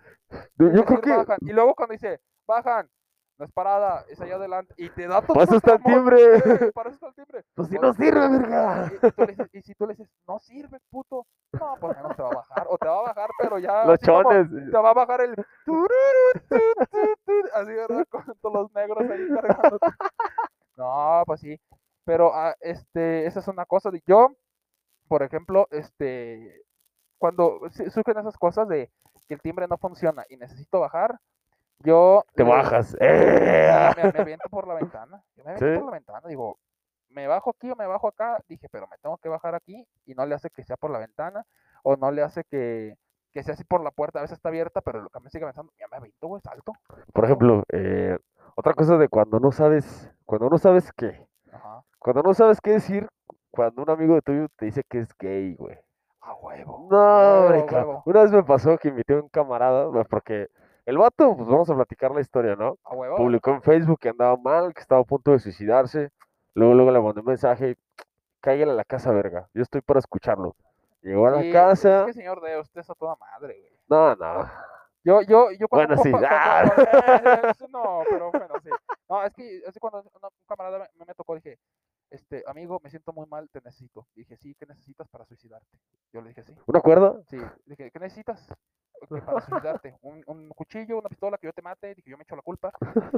yo, 0.58 0.66
y 0.68 0.76
yo 0.76 0.84
creo 0.84 0.98
decir, 0.98 1.00
que 1.00 1.16
bajan. 1.16 1.38
Y 1.40 1.52
luego 1.52 1.74
cuando 1.74 1.92
dice, 1.92 2.20
bajan, 2.46 2.90
no 3.36 3.44
es 3.44 3.52
parada, 3.52 4.04
es 4.08 4.20
allá 4.20 4.36
adelante, 4.36 4.74
y 4.76 4.88
te 4.90 5.08
da 5.08 5.20
todo 5.20 5.34
para 5.34 5.44
eso 5.44 5.56
está 5.56 5.74
el 5.74 5.82
timbre. 5.82 6.16
para 6.74 6.90
eso 6.90 6.94
está 6.94 7.08
el 7.08 7.14
timbre. 7.14 7.44
Pues 7.54 7.68
si 7.68 7.76
Pues, 7.78 7.82
no 7.82 7.94
sirve, 7.94 8.28
verga. 8.28 8.92
Y, 9.52 9.62
si 9.62 9.74
tú 9.74 9.86
le 9.86 9.94
dices, 9.94 10.08
no 10.28 10.38
sirve, 10.38 10.78
puto, 10.90 11.26
no, 11.52 11.76
pues 11.80 11.96
menos 11.96 12.16
te 12.16 12.22
va 12.22 12.28
a 12.30 12.34
bajar, 12.34 12.66
o 12.70 12.78
te 12.78 12.88
va 12.88 12.98
a 12.98 13.02
bajar, 13.02 13.30
pero 13.40 13.58
ya. 13.58 13.84
Los 13.86 13.98
chones. 14.00 14.48
Te 14.50 14.78
va 14.78 14.90
a 14.90 14.94
bajar 14.94 15.20
el. 15.22 15.34
Así, 17.54 17.72
¿verdad? 17.72 18.06
Con 18.10 18.24
todos 18.40 18.54
los 18.54 18.72
negros 18.74 19.10
ahí 19.10 19.28
cargándote. 19.28 19.86
No, 20.76 21.22
pues 21.26 21.40
sí. 21.40 21.60
Pero 22.04 22.34
ah, 22.34 22.54
este, 22.60 23.26
esa 23.26 23.40
es 23.40 23.48
una 23.48 23.64
cosa. 23.64 23.90
de- 23.90 24.02
Yo, 24.06 24.34
por 25.08 25.22
ejemplo, 25.22 25.66
este, 25.70 26.62
cuando 27.18 27.60
surgen 27.92 28.18
esas 28.18 28.36
cosas 28.36 28.68
de 28.68 28.90
que 29.28 29.34
el 29.34 29.40
timbre 29.40 29.66
no 29.68 29.78
funciona 29.78 30.24
y 30.28 30.36
necesito 30.36 30.80
bajar, 30.80 31.18
yo 31.80 32.24
Te 32.34 32.42
bajas. 32.42 32.96
¡Eh! 33.00 33.94
me, 33.96 34.12
me 34.12 34.18
aviento 34.20 34.48
por 34.48 34.66
la 34.66 34.74
ventana. 34.74 35.22
Yo 35.36 35.44
me 35.44 35.52
aviento 35.52 35.74
¿Sí? 35.74 35.78
por 35.80 35.84
la 35.86 35.92
ventana, 35.92 36.20
digo, 36.28 36.58
me 37.08 37.26
bajo 37.26 37.50
aquí 37.50 37.70
o 37.70 37.76
me 37.76 37.86
bajo 37.86 38.08
acá. 38.08 38.38
Dije, 38.48 38.68
pero 38.70 38.86
me 38.88 38.98
tengo 38.98 39.18
que 39.18 39.28
bajar 39.28 39.54
aquí 39.54 39.86
y 40.06 40.14
no 40.14 40.26
le 40.26 40.34
hace 40.34 40.50
que 40.50 40.64
sea 40.64 40.76
por 40.76 40.90
la 40.90 40.98
ventana 40.98 41.44
o 41.82 41.96
no 41.96 42.10
le 42.10 42.22
hace 42.22 42.44
que, 42.44 42.96
que 43.32 43.42
sea 43.42 43.54
así 43.54 43.64
por 43.64 43.82
la 43.82 43.90
puerta. 43.90 44.18
A 44.18 44.22
veces 44.22 44.38
está 44.38 44.48
abierta, 44.48 44.80
pero 44.80 45.00
lo 45.02 45.10
que 45.10 45.20
me 45.20 45.30
sigue 45.30 45.44
avanzando, 45.44 45.72
ya 45.78 45.86
me 45.88 45.96
aviento, 45.98 46.26
güey, 46.28 46.40
salto. 46.42 46.72
Por 47.12 47.24
ejemplo, 47.24 47.62
eh, 47.70 48.18
otra 48.56 48.74
cosa 48.74 48.96
de 48.96 49.08
cuando 49.08 49.38
no 49.40 49.52
sabes, 49.52 50.10
cuando 50.24 50.48
no 50.48 50.58
sabes 50.58 50.92
qué, 50.96 51.26
Ajá, 51.52 51.84
cuando 51.98 52.22
no 52.22 52.34
sabes 52.34 52.60
qué 52.60 52.72
decir, 52.72 53.08
cuando 53.50 53.82
un 53.82 53.90
amigo 53.90 54.14
de 54.14 54.22
tuyo 54.22 54.46
te 54.56 54.66
dice 54.66 54.82
que 54.88 54.98
es 55.00 55.08
gay, 55.18 55.54
güey. 55.56 55.78
a 56.20 56.34
huevo. 56.34 56.88
No, 56.90 56.96
a 56.98 57.40
hombre, 57.40 57.58
huevo, 57.58 57.66
cabrón. 57.66 58.02
huevo, 58.04 58.04
Una 58.04 58.22
vez 58.22 58.32
me 58.32 58.42
pasó 58.44 58.76
que 58.78 58.88
invité 58.88 59.14
a 59.14 59.20
un 59.22 59.28
camarada, 59.28 59.86
porque 60.08 60.48
el 60.86 60.98
vato, 60.98 61.36
pues 61.36 61.48
vamos 61.48 61.70
a 61.70 61.74
platicar 61.74 62.10
la 62.12 62.20
historia, 62.20 62.56
¿no? 62.56 62.78
a 62.84 62.94
huevo. 62.94 63.16
Publicó 63.16 63.50
en 63.50 63.62
Facebook 63.62 63.98
que 64.00 64.10
andaba 64.10 64.36
mal, 64.36 64.74
que 64.74 64.80
estaba 64.80 65.00
a 65.00 65.04
punto 65.04 65.30
de 65.32 65.38
suicidarse. 65.38 66.10
Luego, 66.54 66.74
luego 66.74 66.90
le 66.90 67.00
mandé 67.00 67.20
un 67.20 67.26
mensaje, 67.26 67.76
cállale 68.40 68.72
a 68.72 68.74
la 68.74 68.84
casa, 68.84 69.10
verga. 69.12 69.48
Yo 69.54 69.62
estoy 69.62 69.80
para 69.80 69.98
escucharlo. 69.98 70.54
Llegó 71.02 71.26
a 71.26 71.30
la 71.32 71.44
Y 71.44 71.52
casa. 71.52 72.00
Es 72.00 72.06
que, 72.06 72.12
señor 72.14 72.40
de 72.40 72.58
usted 72.60 72.80
es 72.80 72.90
a 72.90 72.94
toda 72.94 73.16
madre, 73.16 73.58
güey. 73.60 73.72
No, 73.88 74.14
no. 74.16 74.50
Yo, 75.06 75.20
yo, 75.22 75.50
yo 75.52 75.68
cuando 75.68 75.96
Bueno, 75.96 76.02
sí. 76.02 76.10
compa- 76.12 76.28
Ah. 76.30 76.62
cuando- 76.74 76.90
cuando- 76.90 77.48
eh, 77.48 77.68
no, 77.70 78.00
pero 78.08 78.30
bueno, 78.30 78.54
sí. 78.62 78.70
No, 79.10 79.22
es 79.22 79.34
que 79.34 79.62
así 79.68 79.78
cuando 79.78 79.98
una- 80.00 80.28
un 80.28 80.46
camarada 80.48 80.88
me, 80.98 81.04
me 81.04 81.14
tocó, 81.14 81.34
dije, 81.34 81.58
este, 82.14 82.44
amigo, 82.46 82.80
me 82.82 82.90
siento 82.90 83.12
muy 83.12 83.26
mal, 83.26 83.48
te 83.50 83.60
necesito. 83.60 84.06
Dije, 84.14 84.36
sí, 84.36 84.54
¿qué 84.54 84.66
necesitas 84.66 85.08
para 85.08 85.24
suicidarte? 85.24 85.78
Yo 86.12 86.20
le 86.20 86.28
dije, 86.28 86.44
sí. 86.44 86.54
¿Un 86.66 86.76
acuerdo? 86.76 87.22
Sí, 87.28 87.38
dije, 87.66 87.90
¿qué 87.90 87.98
necesitas? 87.98 88.46
"Que 89.08 89.20
Para 89.20 89.40
suicidarte, 89.40 89.98
un, 90.02 90.22
un 90.26 90.48
cuchillo, 90.50 90.96
una 90.98 91.08
pistola, 91.10 91.36
que 91.36 91.46
yo 91.48 91.52
te 91.52 91.60
mate, 91.60 91.94
dije, 91.94 92.08
yo 92.10 92.16
me 92.16 92.22
echo 92.22 92.36
la 92.36 92.42
culpa. 92.42 92.72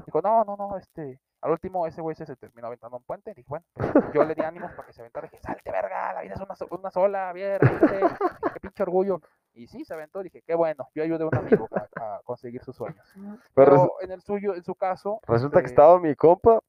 Dijo, 0.06 0.20
no, 0.22 0.42
no, 0.44 0.56
no, 0.56 0.76
este, 0.78 1.20
al 1.42 1.52
último 1.52 1.86
ese 1.86 2.00
güey 2.00 2.16
se, 2.16 2.24
terminó 2.36 2.66
aventando 2.66 2.96
un 2.96 3.04
puente, 3.04 3.32
dije, 3.34 3.46
bueno, 3.48 3.64
yo 4.12 4.24
le 4.24 4.34
di 4.34 4.42
ánimos 4.42 4.72
para 4.72 4.86
que 4.86 4.92
se 4.94 5.02
aventara, 5.02 5.28
dije, 5.28 5.40
salte 5.42 5.70
verga, 5.70 6.14
la 6.14 6.22
vida 6.22 6.34
es 6.34 6.40
una, 6.40 6.54
una 6.70 6.90
sola, 6.90 7.32
bien, 7.32 7.58
aviéntate", 7.62 7.96
dije, 8.02 8.16
qué 8.54 8.60
pinche 8.60 8.82
orgullo. 8.82 9.20
Y 9.52 9.68
sí, 9.68 9.84
se 9.84 9.94
aventó, 9.94 10.22
dije, 10.22 10.42
qué 10.42 10.54
bueno, 10.54 10.88
yo 10.94 11.02
ayudé 11.02 11.22
a 11.24 11.28
un 11.28 11.36
amigo 11.36 11.68
a, 11.72 12.16
a 12.16 12.20
conseguir 12.24 12.62
sus 12.64 12.74
sueños. 12.76 13.06
Pero 13.54 14.00
en 14.00 14.10
el 14.10 14.22
suyo, 14.22 14.54
en 14.54 14.64
su 14.64 14.74
caso, 14.74 15.20
resulta 15.26 15.60
que 15.60 15.66
este, 15.66 15.74
estaba 15.74 16.00
mi 16.00 16.14
compa, 16.14 16.60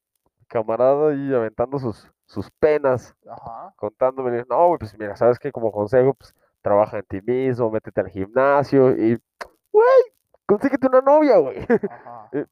camarada, 0.47 1.11
ahí 1.11 1.33
aventando 1.33 1.79
sus, 1.79 2.11
sus 2.25 2.49
penas, 2.51 3.15
Ajá, 3.29 3.73
contándome. 3.75 4.45
No, 4.49 4.67
güey, 4.67 4.79
pues 4.79 4.97
mira, 4.97 5.15
sabes 5.15 5.39
que 5.39 5.51
como 5.51 5.71
consejo, 5.71 6.13
pues 6.13 6.33
trabaja 6.61 6.97
en 6.99 7.05
ti 7.05 7.21
mismo, 7.21 7.71
métete 7.71 8.01
al 8.01 8.09
gimnasio 8.09 8.91
y, 8.91 9.19
güey, 9.71 10.01
consíguete 10.45 10.87
una 10.87 11.01
novia, 11.01 11.37
güey. 11.37 11.59
ajá. 11.89 12.29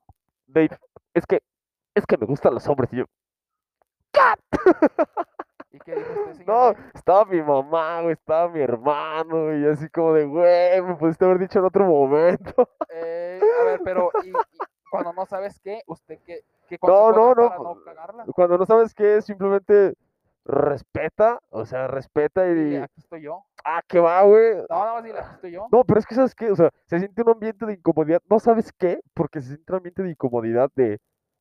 Dave, 0.48 0.78
es 1.14 1.26
que, 1.26 1.42
es 1.96 2.06
que 2.06 2.18
me 2.18 2.26
gustan 2.26 2.54
los 2.54 2.68
hombres. 2.68 2.92
Y 2.94 2.98
yo, 2.98 3.06
¿Y 5.72 5.82
qué 5.82 5.96
dijo 5.96 6.14
este 6.14 6.36
señor? 6.36 6.78
no, 6.78 6.90
estaba 6.94 7.26
mi 7.26 7.42
mamá, 7.42 8.02
güey, 8.02 8.14
estaba 8.14 8.50
mi 8.50 8.62
hermano, 8.62 9.58
y 9.58 9.66
así 9.68 9.90
como 9.90 10.14
de, 10.14 10.26
güey, 10.26 10.82
me 10.82 10.96
pudiste 10.96 11.26
haber 11.26 11.40
dicho 11.40 11.60
en 11.60 11.66
otro 11.66 11.86
momento. 11.86 12.70
Eh, 12.90 13.42
a 13.60 13.64
ver, 13.66 13.82
pero 13.84 14.12
y, 14.24 14.30
y 14.30 14.60
cuando 14.96 15.14
no 15.14 15.26
sabes 15.26 15.60
qué, 15.60 15.82
¿usted 15.88 16.20
qué, 16.26 16.42
qué 16.68 16.78
No, 16.82 17.12
no, 17.12 17.34
no, 17.34 17.50
para 17.50 17.58
no 17.58 17.84
cagarla? 17.84 18.26
Cuando 18.36 18.58
no 18.58 18.66
sabes 18.66 18.94
qué 18.94 19.22
simplemente 19.22 19.94
respeta, 20.46 21.40
o 21.50 21.66
sea, 21.66 21.88
respeta 21.88 22.48
y, 22.48 22.54
Dile, 22.54 22.84
aquí 22.84 23.00
estoy 23.00 23.22
yo. 23.24 23.44
ah, 23.64 23.82
que 23.88 24.00
va, 24.00 24.22
güey. 24.24 24.58
No, 24.70 24.86
no, 24.86 25.02
dile, 25.02 25.20
aquí 25.20 25.36
estoy 25.36 25.52
yo. 25.52 25.68
No, 25.72 25.84
pero 25.84 26.00
es 26.00 26.06
que, 26.06 26.16
¿sabes 26.16 26.36
qué? 26.36 26.52
O 26.52 26.56
sea, 26.56 26.70
se 26.86 27.00
siente 27.00 27.22
un 27.24 27.30
ambiente 27.30 27.66
de 27.66 27.74
incomodidad. 27.74 28.22
No 28.30 28.40
sabes 28.40 28.72
qué, 28.78 29.00
porque 29.14 29.42
se 29.42 29.48
siente 29.48 29.72
un 29.74 29.78
ambiente 29.78 30.04
de 30.04 30.12
incomodidad 30.12 30.70
de 30.76 31.00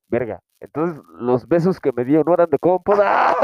verga. 0.09 0.41
Entonces, 0.61 1.03
los 1.19 1.47
besos 1.47 1.79
que 1.81 1.93
me 1.93 2.05
dio 2.05 2.25
no 2.25 2.33
eran 2.33 2.49
de 2.49 2.59
compas. 2.59 2.99
¡Ah! 3.03 3.35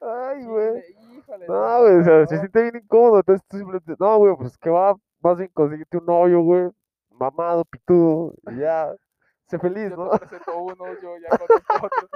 Ay, 0.00 0.44
güey. 0.44 0.82
No, 1.48 1.80
güey, 1.80 1.96
o 1.96 2.04
sea, 2.04 2.26
se 2.26 2.38
siente 2.38 2.62
bien 2.62 2.76
incómodo. 2.76 3.18
Entonces, 3.18 3.46
tú 3.48 3.56
simplemente, 3.56 3.94
no, 3.98 4.18
güey, 4.18 4.36
pues 4.36 4.56
que 4.58 4.70
va, 4.70 4.94
más 5.26 5.38
bien 5.38 5.50
consíguete 5.52 5.98
un 5.98 6.06
novio, 6.06 6.42
güey. 6.42 6.70
Mamado, 7.10 7.64
pitudo, 7.64 8.34
y 8.50 8.56
ya. 8.58 8.94
Sé 9.46 9.58
feliz, 9.60 9.90
Yo 9.90 9.96
¿no? 9.96 10.10
te 10.10 10.18
presento 10.18 10.58
uno, 10.60 10.86
yo 11.00 11.16
ya 11.18 11.28
otro. 11.82 12.08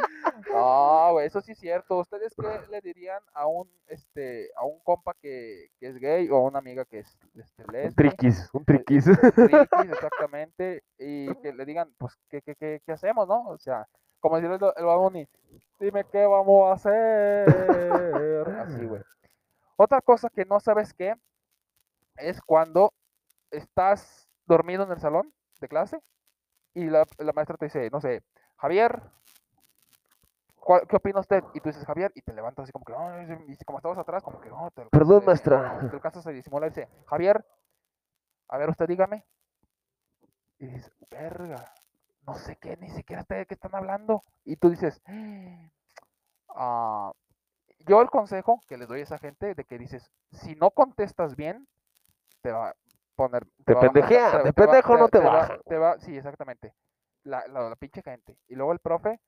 No, 0.52 1.12
güey, 1.12 1.26
eso 1.26 1.40
sí 1.40 1.52
es 1.52 1.59
cierto. 1.59 1.99
¿Ustedes 1.99 2.35
qué 2.35 2.43
le 2.71 2.81
dirían 2.81 3.23
a 3.33 3.47
un, 3.47 3.69
este, 3.87 4.50
a 4.57 4.64
un 4.64 4.81
compa 4.81 5.14
que, 5.21 5.69
que 5.79 5.88
es 5.88 5.97
gay 5.99 6.29
o 6.29 6.37
a 6.37 6.43
una 6.43 6.59
amiga 6.59 6.85
que 6.85 7.00
es, 7.00 7.19
este, 7.37 7.64
Un 7.64 7.73
lesbi? 7.73 7.95
triquis, 7.95 8.50
un 8.52 8.64
triquis. 8.64 9.05
triquis, 9.05 9.90
exactamente, 9.93 10.83
y 10.99 11.33
que 11.37 11.52
le 11.52 11.64
digan, 11.64 11.95
pues, 11.99 12.19
¿qué, 12.29 12.43
qué, 12.43 12.57
qué, 12.57 12.83
qué 12.85 12.93
hacemos, 12.93 13.29
no? 13.29 13.49
O 13.49 13.59
sea, 13.59 13.87
como 14.19 14.37
decía 14.40 14.55
el, 14.55 14.61
el 14.76 14.85
Bad 14.85 14.99
Bunny, 14.99 15.29
dime 15.79 16.05
qué 16.11 16.26
vamos 16.26 16.69
a 16.69 16.73
hacer. 16.75 17.49
Así, 18.59 18.85
güey. 18.87 19.02
Otra 19.76 20.00
cosa 20.00 20.29
que 20.29 20.45
no 20.45 20.59
sabes 20.61 20.93
qué 20.93 21.14
es 22.17 22.40
cuando 22.43 22.93
estás 23.50 24.28
dormido 24.47 24.85
en 24.85 24.92
el 24.92 25.00
salón 25.00 25.33
de 25.61 25.69
clase 25.69 26.00
y 26.75 26.87
la, 26.87 27.07
la 27.19 27.33
maestra 27.33 27.57
te 27.57 27.66
dice, 27.66 27.90
no 27.90 28.00
sé, 28.00 28.23
Javier, 28.57 29.02
¿cuál- 30.57 30.87
¿qué 30.87 30.97
opina 30.97 31.21
usted? 31.21 31.42
Y 31.54 31.61
tú 31.61 31.69
dices, 31.71 31.85
Javier, 31.85 32.12
y 32.14 32.23
te 32.23 32.33
levantas 32.33 32.64
así 32.64 32.73
como 32.73 32.85
que, 32.85 32.92
y 33.49 33.57
como 33.64 33.78
estabas 33.78 33.99
atrás, 33.99 34.23
como 34.23 34.40
que, 34.40 34.49
no, 34.49 34.71
te 34.71 34.87
Perdón, 34.87 35.25
maestra. 35.25 35.78
Te 35.90 35.97
alcanzas 35.97 36.26
a 36.26 36.30
disimular 36.30 36.69
y 36.71 36.75
dice, 36.75 36.88
Javier, 37.07 37.45
a 38.49 38.59
ver, 38.59 38.69
usted 38.71 38.87
dígame. 38.87 39.25
Y 40.59 40.66
dices, 40.66 40.92
verga, 41.11 41.73
no 42.26 42.35
sé 42.35 42.57
qué, 42.57 42.76
ni 42.76 42.90
siquiera 42.90 43.25
sé 43.25 43.35
de 43.35 43.47
qué 43.47 43.54
están 43.54 43.75
hablando. 43.75 44.25
Y 44.45 44.57
tú 44.57 44.71
dices, 44.71 45.00
"Ah", 46.49 47.12
yo 47.80 48.02
el 48.02 48.11
consejo 48.11 48.61
que 48.69 48.76
les 48.76 48.88
doy 48.88 49.00
a 49.00 49.04
esa 49.04 49.19
gente 49.19 49.54
de 49.54 49.64
que 49.64 49.78
dices, 49.78 50.11
si 50.33 50.54
no 50.57 50.71
contestas 50.71 51.37
bien, 51.37 51.66
te 52.42 52.52
va 52.52 52.75
poner... 53.21 53.47
Te 53.65 53.75
va 53.75 53.81
de 53.83 53.89
va- 53.89 53.93
pendejo 54.53 54.97
no 54.97 55.09
te 55.09 55.19
va- 55.19 55.31
baja. 55.33 55.59
te 55.67 55.77
va- 55.77 55.99
sí, 55.99 56.17
exactamente. 56.17 56.75
La, 57.25 57.47
la, 57.49 57.69
la 57.69 57.77
pinche 57.77 58.03
gente. 58.03 58.39
Y 58.49 58.55
luego 58.55 58.73
el 58.73 58.79
profe 58.79 59.21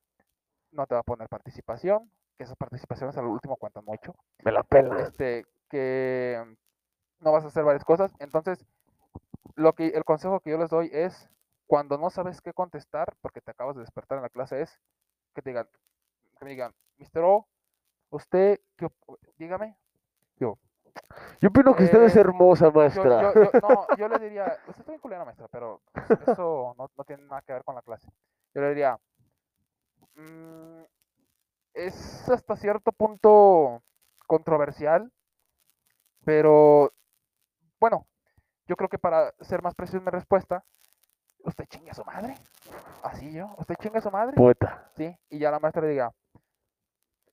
no 0.71 0.87
te 0.87 0.95
va 0.95 1.01
a 1.01 1.05
poner 1.05 1.29
participación, 1.29 2.11
que 2.39 2.45
esas 2.45 2.57
participaciones 2.57 3.17
al 3.19 3.27
último 3.27 3.57
cuentan 3.57 3.85
mucho 3.85 4.15
Me 4.43 4.53
la 4.53 4.63
pela. 4.63 4.99
este, 5.01 5.45
que 5.69 6.43
no 7.21 7.33
vas 7.33 7.45
a 7.45 7.49
hacer 7.49 7.65
varias 7.65 7.85
cosas. 7.85 8.13
Entonces, 8.19 8.65
lo 9.57 9.75
que 9.75 9.89
el 9.89 10.05
consejo 10.05 10.41
que 10.41 10.51
yo 10.51 10.59
les 10.59 10.71
doy 10.71 10.89
es 10.93 11.29
cuando 11.67 11.99
no 11.99 12.09
sabes 12.11 12.41
qué 12.41 12.53
contestar, 12.53 13.15
porque 13.21 13.41
te 13.41 13.51
acabas 13.51 13.77
de 13.77 13.83
despertar 13.83 14.17
en 14.19 14.23
la 14.23 14.31
clase, 14.31 14.63
es 14.63 14.81
que 15.35 15.43
te 15.43 15.51
digan, 15.51 15.69
que 16.39 16.45
me 16.45 16.51
digan, 16.51 16.73
Mr. 16.99 17.23
O, 17.25 17.47
usted, 18.11 18.61
qué 18.77 18.89
dígame. 19.39 19.77
Yo, 20.37 20.59
Yo 21.41 21.49
opino 21.49 21.75
que 21.75 21.85
usted 21.85 22.03
es 22.05 22.17
Eh, 22.17 22.21
hermosa, 22.21 22.67
yo, 22.67 22.73
maestra. 22.73 23.21
yo- 23.23 23.35
yo- 23.35 23.51
no, 23.61 23.87
yo 23.99 24.09
le 24.09 24.19
diría, 24.19 24.45
usted 24.67 24.81
está 24.81 24.93
bien 24.93 25.01
culera, 25.01 25.25
maestra, 25.25 25.49
pero 25.49 25.81
pues, 25.93 26.21
eso 26.29 26.75
no, 26.79 26.91
no 26.97 27.05
tiene 27.05 27.25
nada 27.25 27.43
que 27.43 27.53
ver 27.53 27.65
con 27.65 27.75
la 27.75 27.83
clase. 27.83 28.09
Yo 28.55 28.61
le 28.61 28.69
diría, 28.69 28.99
"Mm, 30.15 30.83
es 31.75 32.29
hasta 32.29 32.57
cierto 32.57 32.93
punto 32.93 33.83
controversial, 34.27 35.11
pero 36.25 36.93
bueno, 37.81 38.07
yo 38.67 38.77
creo 38.77 38.89
que 38.89 38.99
para 38.99 39.33
ser 39.41 39.63
más 39.63 39.75
preciso 39.75 39.99
en 39.99 40.05
mi 40.05 40.11
respuesta, 40.11 40.65
usted 41.45 41.65
chingue 41.67 41.91
a 41.91 41.95
su 41.95 42.05
madre. 42.05 42.35
Así 43.03 43.33
yo, 43.33 43.53
usted 43.59 43.75
chingue 43.81 43.99
a 43.99 44.03
su 44.03 44.11
madre. 44.11 44.37
Poeta. 44.37 44.91
Sí, 44.97 45.17
y 45.31 45.39
ya 45.39 45.51
la 45.51 45.59
maestra 45.59 45.87
diga, 45.87 46.13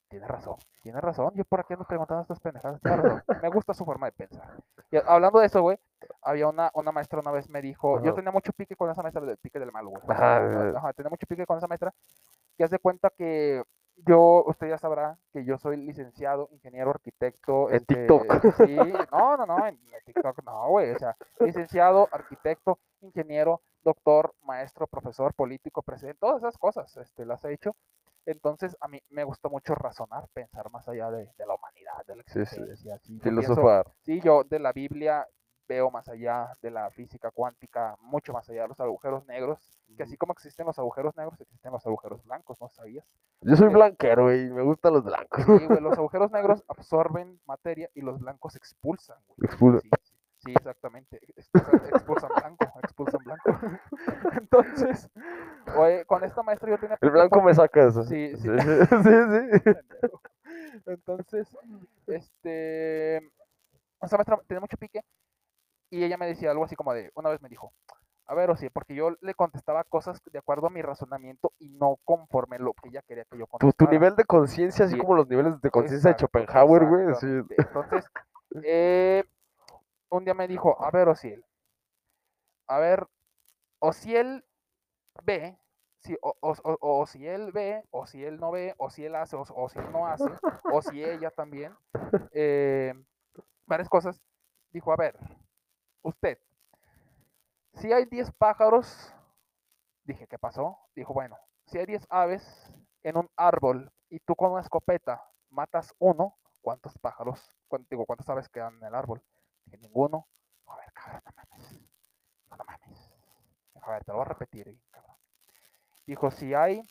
tiene 0.10 0.28
razón, 0.28 0.56
tiene 0.82 1.00
razón, 1.00 1.32
yo 1.36 1.46
por 1.46 1.60
aquí 1.60 1.74
ando 1.74 1.86
preguntando 1.86 2.22
estas 2.24 2.40
pendejadas, 2.40 2.82
razón, 2.82 3.24
me 3.42 3.50
gusta 3.50 3.74
su 3.74 3.86
forma 3.86 4.08
de 4.08 4.12
pensar. 4.14 4.50
Y 4.92 4.98
hablando 4.98 5.40
de 5.40 5.46
eso, 5.46 5.62
güey, 5.62 5.78
había 6.22 6.48
una, 6.48 6.72
una 6.74 6.92
maestra 6.92 7.20
una 7.20 7.32
vez 7.32 7.50
me 7.50 7.62
dijo, 7.62 8.00
yo 8.00 8.08
Ajá. 8.08 8.16
tenía 8.16 8.32
mucho 8.32 8.52
pique 8.54 8.76
con 8.76 8.90
esa 8.90 9.04
maestra 9.04 9.24
del 9.24 9.38
pique 9.38 9.60
del 9.60 9.72
malo, 9.72 9.92
güey. 9.92 10.02
Ajá, 10.08 10.70
Ajá, 10.78 10.94
tenía 10.94 11.10
mucho 11.10 11.28
pique 11.28 11.46
con 11.46 11.58
esa 11.58 11.68
maestra, 11.68 11.94
que 12.58 12.64
hace 12.64 12.80
cuenta 12.80 13.12
que 13.12 13.64
yo, 14.06 14.44
usted 14.48 14.70
ya 14.70 14.78
sabrá 14.78 15.18
que 15.32 15.44
yo 15.44 15.58
soy 15.58 15.78
licenciado, 15.78 16.50
ingeniero, 16.52 16.90
arquitecto. 16.90 17.70
En 17.70 17.76
este, 17.78 17.96
TikTok. 17.96 18.56
Sí, 18.66 18.76
no, 19.12 19.38
no, 19.38 19.46
no, 19.46 19.68
en 19.68 19.76
en 19.76 20.06
TikTok 20.06 20.44
no, 20.44 20.70
güey, 20.70 20.92
o 20.92 21.00
sea, 21.00 21.16
licenciado, 21.40 22.08
arquitecto, 22.12 22.80
ingeniero, 23.02 23.62
doctor, 23.84 24.34
maestro, 24.44 24.88
profesor, 24.88 25.34
político, 25.34 25.82
presidente, 25.82 26.20
todas 26.20 26.38
esas 26.38 26.58
cosas, 26.58 26.96
este, 26.98 27.26
las 27.26 27.44
he 27.46 27.54
hecho. 27.54 27.76
Entonces, 28.30 28.78
a 28.80 28.88
mí 28.88 29.00
me 29.10 29.24
gusta 29.24 29.50
mucho 29.50 29.74
razonar, 29.76 30.28
pensar 30.34 30.70
más 30.72 30.88
allá 30.88 31.10
de, 31.10 31.32
de 31.38 31.46
la 31.48 31.56
humanidad, 31.56 32.06
de 32.06 32.16
la 32.18 32.24
Sí, 32.28 32.34
sí. 32.34 32.40
existencia. 32.42 33.00
sí, 33.00 33.14
yo 33.16 33.22
pienso- 33.24 33.42
Filosofar. 33.42 33.92
sí, 34.02 34.22
yo 34.22 34.44
de 34.44 34.60
la 34.60 34.72
Biblia, 34.72 35.28
veo 35.68 35.90
más 35.92 36.08
allá 36.10 36.52
de 36.64 36.72
la 36.72 36.90
física 36.92 37.30
cuántica, 37.32 37.96
mucho 38.02 38.34
más 38.34 38.48
allá 38.50 38.64
de 38.64 38.68
los 38.70 38.80
agujeros 38.80 39.26
negros, 39.28 39.80
que 39.96 40.04
así 40.04 40.18
como 40.18 40.34
existen 40.34 40.66
los 40.66 40.78
agujeros 40.80 41.16
negros, 41.16 41.40
existen 41.42 41.72
los 41.72 41.86
agujeros 41.86 42.24
blancos, 42.24 42.60
¿no 42.62 42.70
sabías? 42.70 43.06
Yo 43.42 43.56
soy 43.56 43.70
blanquero, 43.70 44.24
güey, 44.26 44.48
y 44.48 44.52
me 44.52 44.64
gustan 44.64 44.94
los 44.94 45.04
blancos. 45.04 45.44
Sí, 45.46 45.66
güey, 45.68 45.80
los 45.82 45.98
agujeros 46.00 46.32
negros 46.32 46.64
absorben 46.68 47.40
materia 47.46 47.90
y 47.94 48.02
los 48.02 48.20
blancos 48.20 48.56
expulsan, 48.56 49.18
güey. 49.28 49.38
Expulsa- 49.48 49.82
Sí, 49.82 49.90
sí, 50.40 50.52
exactamente. 50.56 51.20
Expulsan, 51.36 51.82
expulsan 51.94 52.30
blanco, 52.36 52.66
expulsan 52.84 53.24
blanco. 53.24 53.60
Entonces, 54.42 55.10
oye, 55.78 56.06
con 56.06 56.24
esta 56.24 56.44
maestra 56.44 56.70
yo 56.70 56.78
tenía 56.78 56.98
El 57.02 57.12
blanco 57.12 57.42
me 57.42 57.54
saca 57.54 57.88
eso. 57.88 58.04
Sí, 58.04 58.36
sí. 58.38 58.48
sí, 58.48 58.58
sí. 58.60 58.88
sí. 59.64 59.74
pendejo. 59.74 60.22
Entonces, 60.86 61.48
este, 62.08 63.18
esta 64.02 64.18
maestra 64.18 64.40
tenía 64.48 64.62
mucho 64.62 64.78
pique 64.78 65.02
y 65.90 66.04
ella 66.04 66.18
me 66.18 66.28
decía 66.28 66.52
algo 66.52 66.66
así 66.66 66.76
como 66.76 66.94
de, 66.94 67.12
una 67.16 67.30
vez 67.30 67.42
me 67.42 67.50
dijo, 67.50 67.74
a 68.28 68.36
ver, 68.36 68.52
o 68.52 68.56
sí, 68.56 68.70
porque 68.70 68.94
yo 68.94 69.16
le 69.22 69.34
contestaba 69.34 69.84
cosas 69.84 70.22
de 70.32 70.38
acuerdo 70.38 70.68
a 70.68 70.70
mi 70.70 70.82
razonamiento 70.84 71.52
y 71.58 71.70
no 71.70 71.98
conforme 72.06 72.60
lo 72.60 72.74
que 72.74 72.90
ella 72.90 73.02
quería 73.08 73.26
que 73.26 73.38
yo 73.40 73.48
contestara. 73.48 73.88
tu 73.88 73.92
nivel 73.92 74.16
de 74.16 74.24
conciencia, 74.26 74.86
así 74.86 74.94
Sí. 74.94 75.00
como 75.00 75.16
los 75.16 75.28
niveles 75.28 75.60
de 75.62 75.72
conciencia 75.72 76.12
de 76.12 76.18
Schopenhauer, 76.20 76.86
güey. 76.86 77.16
sí. 77.16 77.28
Entonces, 77.58 78.06
eh, 78.64 79.24
un 80.10 80.26
día 80.26 80.34
me 80.34 80.48
dijo, 80.48 80.82
a 80.84 80.92
ver, 80.92 81.08
Ociel, 81.08 81.46
a 82.68 82.80
ver, 82.80 83.08
o 83.80 83.94
si 83.94 84.16
él 84.16 84.46
ve, 85.24 85.58
si, 86.00 86.16
o, 86.22 86.36
o- 86.42 86.56
o- 86.64 87.00
o 87.02 87.06
si 87.06 87.28
él 87.28 87.52
ve, 87.52 87.84
o 87.92 88.06
si 88.06 88.24
él 88.24 88.40
no 88.40 88.52
ve, 88.52 88.74
o 88.78 88.90
si 88.90 89.06
él 89.06 89.16
hace, 89.16 89.36
o, 89.36 89.70
si 89.70 89.80
él 89.80 89.92
no 89.92 90.08
hace, 90.08 90.32
o 90.72 90.82
si 90.82 91.04
ella 91.04 91.32
también, 91.32 91.76
eh, 92.34 92.94
varias 93.66 93.90
cosas. 93.90 94.22
Dijo, 94.72 94.92
a 94.94 94.98
ver, 94.98 95.16
usted, 96.04 96.38
si 97.74 97.92
hay 97.92 98.06
10 98.06 98.32
pájaros, 98.32 99.14
dije, 100.04 100.28
¿qué 100.28 100.38
pasó? 100.38 100.78
Dijo, 100.96 101.14
bueno, 101.14 101.38
si 101.66 101.78
hay 101.80 101.86
10 101.86 102.06
aves 102.10 102.74
en 103.04 103.18
un 103.18 103.30
árbol 103.36 103.92
y 104.10 104.20
tú 104.20 104.36
con 104.36 104.52
una 104.52 104.62
escopeta 104.62 105.24
matas 105.50 105.94
uno, 105.98 106.38
¿cuántos 106.62 106.98
pájaros, 107.00 107.52
cuán- 107.68 107.88
digo, 107.90 108.06
cuántas 108.06 108.30
aves 108.30 108.50
quedan 108.50 108.76
en 108.78 108.84
el 108.86 108.96
árbol? 108.96 109.24
Dije, 109.70 109.78
ninguno. 109.78 110.28
A 110.66 110.76
ver, 110.78 110.92
cabrón, 110.94 111.22
no 111.26 111.32
mames. 111.36 111.70
Dijo, 112.44 112.56
no 112.58 112.64
mames. 112.66 113.12
A 113.82 113.92
ver, 113.92 114.04
te 114.04 114.12
lo 114.12 114.18
voy 114.18 114.26
a 114.26 114.30
repetir, 114.30 114.68
eh, 114.68 114.80
cabrón. 114.90 115.16
Dijo, 116.08 116.32
si 116.32 116.54
hay 116.54 116.82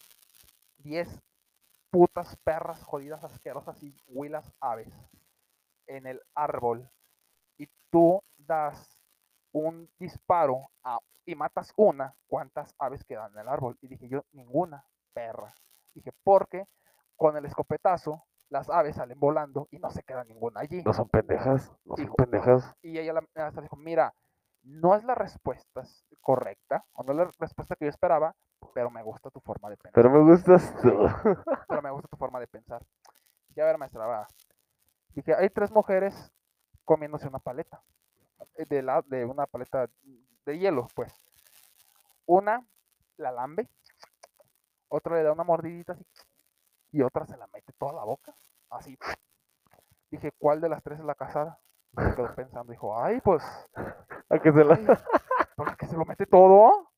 10 0.78 1.20
putas 1.90 2.36
perras 2.44 2.82
jodidas, 2.84 3.24
asquerosas 3.24 3.82
y 3.82 3.96
huilas 4.06 4.52
aves 4.60 4.92
en 5.86 6.06
el 6.06 6.22
árbol 6.34 6.88
y 7.56 7.68
tú 7.90 8.22
das 8.36 8.98
un 9.52 9.90
disparo 9.98 10.70
a- 10.84 10.98
y 11.24 11.34
matas 11.34 11.72
una, 11.76 12.14
¿cuántas 12.28 12.74
aves 12.78 13.04
quedan 13.04 13.32
en 13.32 13.40
el 13.40 13.48
árbol? 13.48 13.76
Y 13.80 13.88
dije 13.88 14.08
yo, 14.08 14.24
ninguna 14.32 14.84
perra. 15.12 15.54
Dije, 15.94 16.12
porque 16.22 16.66
con 17.16 17.36
el 17.36 17.44
escopetazo 17.46 18.27
las 18.50 18.68
aves 18.70 18.96
salen 18.96 19.18
volando 19.20 19.68
y 19.70 19.78
no 19.78 19.90
se 19.90 20.02
queda 20.02 20.24
ninguna 20.24 20.60
allí. 20.60 20.82
No 20.82 20.92
son 20.94 21.08
pendejas, 21.08 21.72
no 21.84 21.96
son 21.96 22.14
pendejas. 22.14 22.74
Y 22.82 22.98
ella 22.98 23.12
la 23.12 23.22
maestra 23.34 23.62
dijo, 23.62 23.76
mira, 23.76 24.14
no 24.62 24.94
es 24.94 25.04
la 25.04 25.14
respuesta 25.14 25.82
correcta, 26.20 26.84
o 26.92 27.02
no 27.02 27.12
es 27.12 27.18
la 27.18 27.24
respuesta 27.38 27.76
que 27.76 27.84
yo 27.86 27.90
esperaba, 27.90 28.34
pero 28.74 28.90
me 28.90 29.02
gusta 29.02 29.30
tu 29.30 29.40
forma 29.40 29.70
de 29.70 29.76
pensar. 29.76 29.92
Pero 29.94 30.10
me 30.10 30.20
gustas 30.30 30.74
tú. 30.82 30.90
pero 31.68 31.82
me 31.82 31.90
gusta 31.90 32.08
tu 32.08 32.16
forma 32.16 32.40
de 32.40 32.46
pensar. 32.48 32.82
Dije, 33.48 33.62
a 33.62 33.66
ver, 33.66 33.78
maestra, 33.78 34.06
va. 34.06 34.26
Dije, 35.14 35.34
hay 35.34 35.48
tres 35.50 35.70
mujeres 35.70 36.32
comiéndose 36.84 37.28
una 37.28 37.38
paleta. 37.38 37.82
eh, 38.56 38.66
De, 38.68 38.82
la, 38.82 39.02
de 39.02 39.24
una 39.24 39.46
paleta 39.46 39.88
de 40.44 40.58
hielo, 40.58 40.86
pues. 40.94 41.12
Una 42.26 42.62
la 43.16 43.32
lambe, 43.32 43.68
otra 44.88 45.16
le 45.16 45.22
da 45.22 45.32
una 45.32 45.44
mordidita 45.44 45.94
así, 45.94 46.04
y 46.92 47.02
otra 47.02 47.26
se 47.26 47.36
la 47.36 47.46
mete 47.48 47.72
toda 47.78 47.92
la 47.92 48.04
boca, 48.04 48.34
así. 48.70 48.98
Dije, 50.10 50.32
¿cuál 50.38 50.60
de 50.60 50.68
las 50.68 50.82
tres 50.82 50.98
es 50.98 51.04
la 51.04 51.14
casada? 51.14 51.58
Y 51.96 52.00
se 52.02 52.14
quedó 52.14 52.34
pensando, 52.34 52.70
dijo, 52.70 52.98
ay, 52.98 53.20
pues, 53.20 53.42
A 54.30 54.38
que 54.38 54.52
se 54.52 54.64
la... 54.64 54.74
ay, 54.74 54.86
pues 55.56 55.76
que 55.76 55.86
se 55.86 55.96
lo 55.96 56.04
mete 56.04 56.26
todo. 56.26 56.90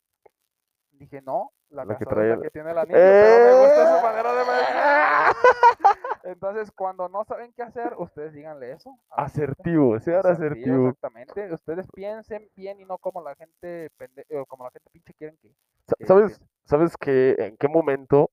Dije, 0.92 1.22
no, 1.22 1.52
la, 1.70 1.84
La 1.84 1.96
que 1.96 2.04
casada 2.04 2.24
es 2.24 2.36
la 2.36 2.42
que 2.42 2.50
tiene 2.50 2.70
el 2.72 2.78
anillo, 2.78 2.98
pero 2.98 3.44
me 3.44 3.64
gusta 3.66 3.96
su 3.96 4.02
manera 4.02 4.32
de 4.34 4.40
¡Eh! 4.42 4.44
pensar. 4.44 5.34
Entonces, 6.24 6.70
cuando 6.72 7.08
no 7.08 7.24
saben 7.24 7.52
qué 7.54 7.62
hacer, 7.62 7.94
ustedes 7.96 8.34
díganle 8.34 8.72
eso. 8.72 8.98
Asertivo, 9.08 9.98
sean 10.00 10.18
Asertivo, 10.18 10.44
asertivo. 10.44 10.88
Exactamente. 10.88 11.52
Ustedes 11.54 11.86
piensen 11.94 12.48
bien 12.54 12.78
y 12.80 12.84
no 12.84 12.98
como 12.98 13.22
la 13.22 13.34
gente 13.34 13.90
pende- 13.98 14.26
eh, 14.28 14.44
como 14.46 14.64
la 14.64 14.70
gente 14.70 14.90
pinche 14.90 15.14
quieren 15.14 15.36
que. 15.38 15.48
Sa- 15.86 15.94
que 15.98 16.06
¿Sabes. 16.06 16.40
¿Sabes 16.64 16.96
que 16.98 17.34
en 17.38 17.56
qué 17.56 17.68
momento 17.68 18.30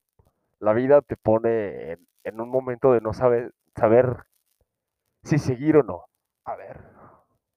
la 0.60 0.74
vida 0.74 1.02
te 1.02 1.16
pone 1.18 1.92
en, 1.94 2.08
en 2.24 2.42
un 2.42 2.50
momento 2.50 2.94
de 2.94 3.02
no 3.02 3.14
saber, 3.14 3.52
saber 3.76 4.24
si 5.24 5.38
seguir 5.38 5.78
o 5.78 5.84
no? 5.84 6.06
A 6.46 6.56
ver. 6.56 6.80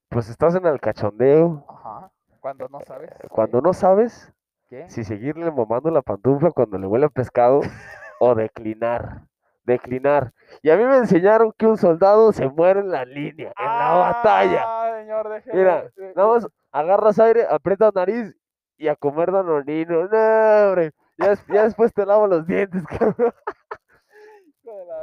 Pues 0.08 0.28
estás 0.28 0.54
en 0.56 0.66
el 0.66 0.80
cachondeo, 0.80 1.64
Ajá. 1.68 2.10
Cuando 2.40 2.68
no 2.68 2.80
sabes. 2.80 3.10
Eh, 3.20 3.28
cuando 3.28 3.60
no 3.60 3.72
sabes 3.74 4.32
¿Qué? 4.68 4.88
si 4.88 5.04
seguirle 5.04 5.50
mamando 5.50 5.90
la 5.90 6.02
pantufla 6.02 6.50
cuando 6.50 6.78
le 6.78 6.86
huele 6.86 7.06
a 7.06 7.10
pescado 7.10 7.60
o 8.18 8.34
declinar. 8.34 9.22
Declinar. 9.64 10.32
Y 10.62 10.70
a 10.70 10.76
mí 10.76 10.84
me 10.84 10.96
enseñaron 10.96 11.52
que 11.56 11.66
un 11.66 11.76
soldado 11.76 12.32
se 12.32 12.48
muere 12.48 12.80
en 12.80 12.90
la 12.90 13.04
línea, 13.04 13.52
en 13.58 13.66
la 13.66 13.92
batalla. 13.92 14.62
Ah, 14.66 14.96
señor, 14.98 15.28
déjeme- 15.28 15.54
Mira, 15.58 15.90
nada 16.16 16.28
más 16.28 16.48
agarras 16.72 17.18
aire, 17.20 17.46
aprietas 17.48 17.94
nariz 17.94 18.34
y 18.78 18.88
a 18.88 18.96
comer 18.96 19.30
danonino. 19.30 20.08
No, 20.08 20.68
hombre. 20.68 20.92
Ya, 21.20 21.34
ya 21.54 21.62
después 21.64 21.92
te 21.92 22.04
lavo 22.06 22.26
los 22.26 22.46
dientes, 22.46 22.84
cabrón. 22.98 23.32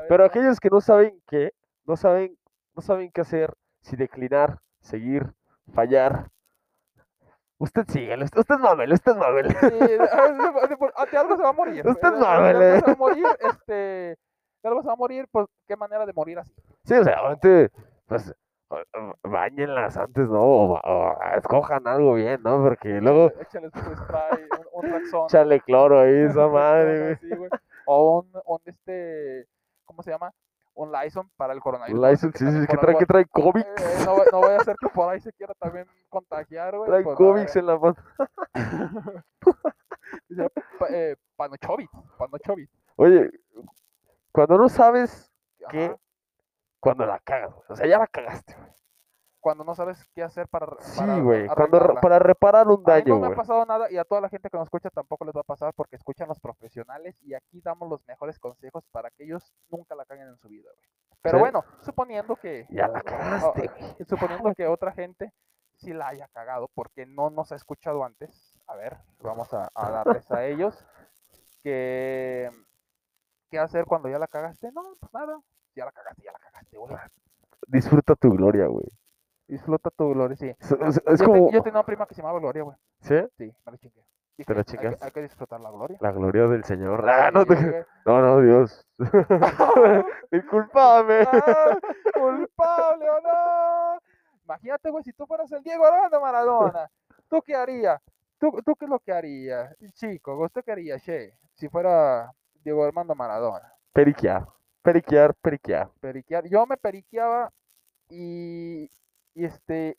Pero 0.10 0.26
aquellos 0.26 0.60
que 0.60 0.70
no 0.70 0.82
saben 0.82 1.22
qué, 1.28 1.52
no 1.86 1.96
saben, 1.98 2.38
no 2.76 2.82
saben 2.82 3.12
qué 3.12 3.22
hacer, 3.22 3.54
si 3.82 3.96
declinar, 3.96 4.60
seguir, 4.82 5.34
fallar. 5.74 6.30
Usted 7.60 7.86
síguele, 7.88 8.24
usted, 8.26 8.40
usted 8.40 8.56
mámele, 8.58 8.94
usted 8.94 9.16
mámele. 9.16 9.50
Sí, 9.50 9.70
de- 9.70 10.00
ah, 10.96 11.06
de 11.12 11.18
algo 11.18 11.36
se 11.36 11.44
va 11.44 11.50
a 11.50 11.54
morir. 11.54 11.88
Usted 11.88 12.12
de- 12.12 12.18
de- 12.18 12.20
de 12.20 12.76
algo 12.78 12.80
se 12.80 12.86
va 12.86 12.92
a 12.92 12.96
morir, 12.96 13.26
este. 13.40 13.74
De 13.74 14.70
algo 14.70 14.82
se 14.82 14.88
va 14.88 14.94
a 14.94 14.98
morir, 14.98 15.28
pues, 15.32 15.48
qué 15.68 15.76
manera 15.76 16.06
de 16.06 16.14
morir 16.14 16.40
así. 16.40 16.54
Sí, 16.84 16.94
o 16.94 17.04
sea, 17.04 17.20
obviamente, 17.22 17.72
pues, 18.06 18.34
bañenlas 19.24 19.98
antes, 19.98 20.28
¿no? 20.30 20.42
O, 20.42 21.18
escojan 21.36 21.88
algo 21.88 22.14
bien, 22.14 22.42
¿no? 22.44 22.62
Porque 22.64 23.02
luego, 23.02 23.32
Échale 23.42 23.70
su 23.72 23.80
spray, 23.96 24.48
un, 24.80 24.92
Raxón. 24.92 25.26
échale 25.26 25.60
cloro 25.62 26.00
ahí, 26.00 26.13
esa 26.30 26.48
madre, 26.48 27.20
Raxón 27.22 27.38
güey. 27.38 27.50
O 27.86 28.20
un, 28.20 28.32
un 28.46 28.60
este, 28.66 29.48
¿cómo 29.86 30.04
se 30.04 30.12
llama? 30.12 30.32
Un 30.74 30.92
Lyson 30.92 31.30
para 31.38 31.54
el 31.54 31.60
coronavirus. 31.60 32.00
Un 32.00 32.12
no 32.12 32.32
qué 32.32 32.38
sí, 32.40 32.46
sí, 32.52 32.68
que 32.68 32.78
trae, 32.78 32.90
algo- 32.94 33.00
que 33.00 33.06
trae 33.08 33.26
COVID. 33.26 33.62
eh, 33.62 33.66
no, 34.06 34.18
va- 34.18 34.26
no 34.32 34.40
voy 34.42 34.52
a 34.52 34.58
hacer 34.58 34.76
que 34.80 34.88
por 34.90 35.10
ahí 35.10 35.20
se 35.20 35.34
quiera 35.34 35.54
también 35.60 35.88
contagiar, 36.10 36.76
güey. 36.78 36.88
Trae 36.88 37.04
pues, 37.04 37.18
COVID 37.18 37.34
ver, 37.42 37.58
en 37.58 37.66
la 37.66 37.80
mano. 37.80 37.96
eh, 40.90 41.16
Panochovit, 41.36 41.90
Panochovit. 42.18 42.70
Oye, 42.96 43.32
cuando 44.32 44.58
no 44.58 44.70
sabes 44.70 45.32
qué, 45.70 45.96
cuando 46.80 47.06
la 47.06 47.20
cagas, 47.20 47.54
güey. 47.54 47.66
O 47.70 47.76
sea, 47.76 47.88
ya 47.88 47.98
la 48.00 48.08
cagaste, 48.08 48.54
güey. 48.56 48.72
Cuando 49.48 49.64
no 49.64 49.74
sabes 49.76 50.04
qué 50.14 50.24
hacer 50.24 50.50
para. 50.50 50.68
Sí, 50.82 51.22
güey. 51.22 51.48
Para 51.48 52.20
reparar 52.20 52.68
un 52.68 52.74
A 52.74 52.78
mí 52.80 52.84
daño, 52.86 53.14
no 53.18 53.22
me 53.22 53.34
ha 53.34 53.36
pasado 53.38 53.66
nada 53.66 53.90
y 53.90 53.96
a 53.96 54.04
toda 54.04 54.20
la 54.20 54.28
gente 54.28 54.50
que 54.50 54.58
nos 54.58 54.66
escucha 54.66 54.90
tampoco 54.90 55.24
les 55.24 55.34
va 55.34 55.40
a 55.40 55.44
pasar 55.46 55.74
porque 55.74 55.96
escuchan 55.96 56.28
los 56.28 56.38
profesionales 56.42 57.16
y 57.22 57.34
aquí 57.34 57.62
damos 57.62 57.90
los 57.90 58.06
mejores 58.08 58.40
consejos 58.40 58.84
para 58.92 59.10
que 59.10 59.24
ellos 59.24 59.54
nunca 59.70 59.96
la 59.96 60.04
caguen 60.04 60.28
en 60.28 60.36
su 60.38 60.50
vida, 60.50 60.70
güey. 60.76 60.86
Pero 61.22 61.38
Sí. 61.38 61.40
bueno, 61.40 61.64
suponiendo 61.80 62.36
que 62.36 62.68
Ya 62.70 62.90
la 62.90 63.02
cagaste, 63.02 63.72
suponiendo 64.06 64.54
que 64.54 64.68
otra 64.68 64.92
gente 64.92 65.32
sí 65.76 65.94
la 65.94 66.10
haya 66.10 66.28
cagado 66.34 66.68
porque 66.74 67.06
no 67.06 67.30
nos 67.30 67.54
ha 67.54 67.56
escuchado 67.56 68.04
antes, 68.04 68.60
a 68.68 68.76
ver, 68.76 68.98
vamos 69.22 69.54
a, 69.54 69.70
a 69.74 69.92
darles 69.92 70.30
a 70.30 70.46
ellos 70.46 70.86
que 71.64 72.52
qué 73.50 73.60
hacer 73.60 73.86
cuando 73.86 74.10
ya 74.10 74.20
la 74.20 74.28
cagaste. 74.28 74.74
No, 74.74 74.82
pues 75.00 75.14
nada, 75.14 75.40
ya 75.74 75.86
la 75.86 75.94
cagaste, 75.94 76.24
ya 76.24 76.34
la 76.34 76.40
cagaste, 76.40 76.78
güey. 76.78 76.94
Disfruta 77.68 78.14
tu 78.16 78.30
gloria, 78.32 78.68
güey. 78.68 78.86
Disfruta 79.48 79.90
tu 79.92 80.10
gloria, 80.10 80.36
sí. 80.36 80.50
Es, 80.60 80.72
es- 80.72 81.02
es 81.06 81.20
yo, 81.20 81.26
te- 81.26 81.26
como. 81.26 81.52
yo 81.52 81.62
tenía 81.64 81.80
una 81.80 81.86
prima 81.86 82.06
que 82.06 82.14
se 82.16 82.22
llamaba 82.22 82.40
Gloria, 82.40 82.64
güey. 82.64 82.76
¿Sí? 83.02 83.16
Sí, 83.38 83.46
me 83.66 83.72
la 83.72 83.78
chingué. 83.78 84.04
Dije, 84.38 84.46
¿Te 84.48 84.54
la 84.54 84.60
"Hay 84.60 84.64
que- 84.66 84.72
chingaste? 84.72 85.06
Hay, 85.06 85.12
que 85.12 85.22
disfrutar 85.22 85.60
la 85.62 85.72
gloria. 85.72 85.98
La 86.02 86.12
gloria 86.12 86.48
del 86.48 86.64
Señor. 86.64 87.10
Ah, 87.10 87.32
te- 87.32 87.86
no, 88.06 88.22
no, 88.22 88.42
Dios. 88.42 88.86
Disculpame. 90.32 91.22
Ah, 91.32 91.78
culpable 92.14 93.10
o 93.10 93.22
no. 93.22 94.00
Imagínate, 94.46 94.90
güey, 94.90 95.04
si 95.04 95.14
tú 95.14 95.26
fueras 95.26 95.52
el 95.52 95.62
Diego 95.64 95.86
Armando 95.86 96.22
Maradona, 96.22 96.90
¿tú 97.30 97.42
qué 97.42 97.56
harías? 97.56 98.02
¿Tú, 98.40 98.52
¿Tú 98.66 98.76
qué 98.76 98.86
es 98.86 98.90
lo 98.92 99.00
que 99.00 99.12
harías? 99.12 99.76
Chico, 99.94 100.38
¿usted 100.44 100.64
qué 100.64 100.72
haría, 100.72 101.00
che? 101.00 101.34
Si 101.56 101.68
fuera 101.70 102.32
Diego 102.64 102.84
Armando 102.86 103.16
Maradona. 103.16 103.74
Periquear. 103.94 104.46
Periquear, 104.82 105.34
periquear. 105.36 105.90
Periquear. 106.00 106.48
Yo 106.48 106.66
me 106.66 106.78
periqueaba 106.78 107.52
y, 108.10 108.90
y 109.38 109.45
este, 109.45 109.97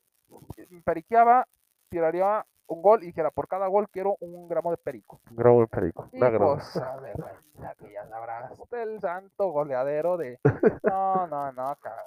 periqueaba, 0.85 1.47
tiraría 1.89 2.45
un 2.67 2.83
gol 2.83 3.03
y 3.03 3.07
dijera, 3.07 3.31
por 3.31 3.49
cada 3.49 3.67
gol 3.69 3.89
quiero 3.89 4.17
un 4.21 4.49
gramo 4.49 4.71
de 4.71 4.77
perico. 4.77 5.21
Un 5.31 5.37
gramo 5.37 5.61
de 5.61 5.67
perico. 5.69 6.09
Y 6.13 6.19
Una 6.19 6.31
grama. 6.31 6.55
pues, 6.55 6.75
güey, 7.15 7.77
que 7.79 7.93
ya 7.93 8.07
sabrás, 8.09 8.53
el 8.73 9.01
santo 9.01 9.51
goleadero 9.51 10.17
de... 10.17 10.39
No, 10.83 11.27
no, 11.29 11.53
no, 11.53 11.77
ca- 11.81 12.05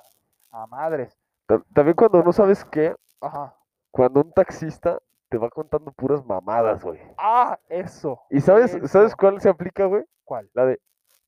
a 0.52 0.68
madres. 0.68 1.18
Ta- 1.48 1.64
También 1.74 1.96
cuando 1.96 2.22
no 2.22 2.32
sabes 2.32 2.64
qué, 2.66 2.96
Ajá. 3.22 3.56
cuando 3.90 4.22
un 4.22 4.32
taxista 4.34 5.00
te 5.30 5.38
va 5.38 5.50
contando 5.50 5.92
puras 5.94 6.24
mamadas, 6.26 6.84
güey. 6.84 7.00
Ah, 7.18 7.58
eso. 7.70 8.22
¿Y 8.30 8.42
sabes, 8.42 8.78
sabes 8.92 9.16
cuál 9.16 9.40
se 9.42 9.50
aplica, 9.50 9.86
güey? 9.86 10.04
¿Cuál? 10.26 10.50
La 10.54 10.66
de, 10.66 10.80